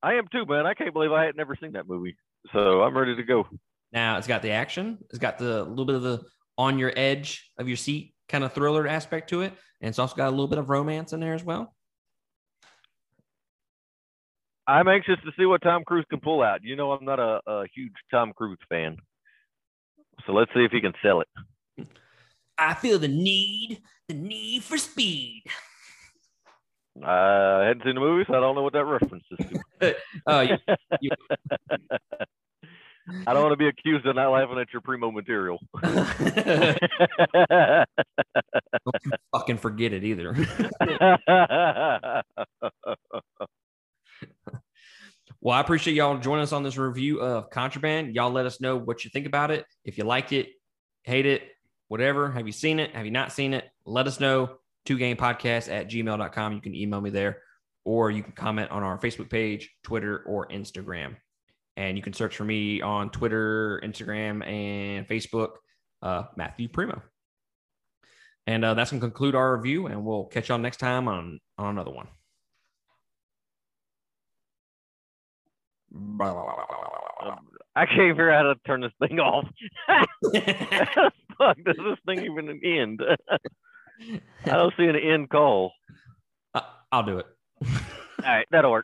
[0.02, 0.66] I am too, man.
[0.66, 2.16] I can't believe I had never seen that movie.
[2.54, 3.48] So I'm ready to go.
[3.92, 4.98] Now it's got the action.
[5.10, 6.24] It's got the little bit of the
[6.58, 10.16] on your edge of your seat kind of thriller aspect to it, and it's also
[10.16, 11.74] got a little bit of romance in there as well.
[14.68, 16.60] I'm anxious to see what Tom Cruise can pull out.
[16.64, 18.98] You know, I'm not a, a huge Tom Cruise fan.
[20.28, 21.88] So let's see if he can sell it.
[22.58, 25.44] I feel the need, the need for speed.
[27.04, 29.48] I hadn't seen the movie, so I don't know what that reference is
[29.82, 29.96] to.
[30.28, 30.58] Oh, you,
[31.02, 31.12] you-
[33.28, 35.60] I don't want to be accused of not laughing at your primo material.
[35.82, 35.96] don't
[39.06, 40.36] you fucking forget it either.
[45.42, 48.14] Well, I appreciate y'all joining us on this review of Contraband.
[48.14, 49.66] Y'all let us know what you think about it.
[49.86, 50.50] If you liked it,
[51.04, 51.44] hate it,
[51.88, 52.30] whatever.
[52.30, 52.94] Have you seen it?
[52.94, 53.64] Have you not seen it?
[53.86, 54.58] Let us know.
[54.86, 56.54] Two game podcast at gmail.com.
[56.54, 57.38] You can email me there
[57.86, 61.16] or you can comment on our Facebook page, Twitter, or Instagram.
[61.80, 65.52] And you can search for me on Twitter, Instagram, and Facebook,
[66.02, 67.02] uh, Matthew Primo.
[68.46, 71.40] And uh, that's going to conclude our review, and we'll catch y'all next time on,
[71.58, 72.10] on another one.
[77.78, 79.46] I can't figure out how to turn this thing off.
[81.38, 83.02] Fuck, does this thing even end?
[84.46, 85.72] I don't see an end call.
[86.54, 87.26] I- I'll do it.
[87.66, 87.70] All
[88.26, 88.78] right, that'll work.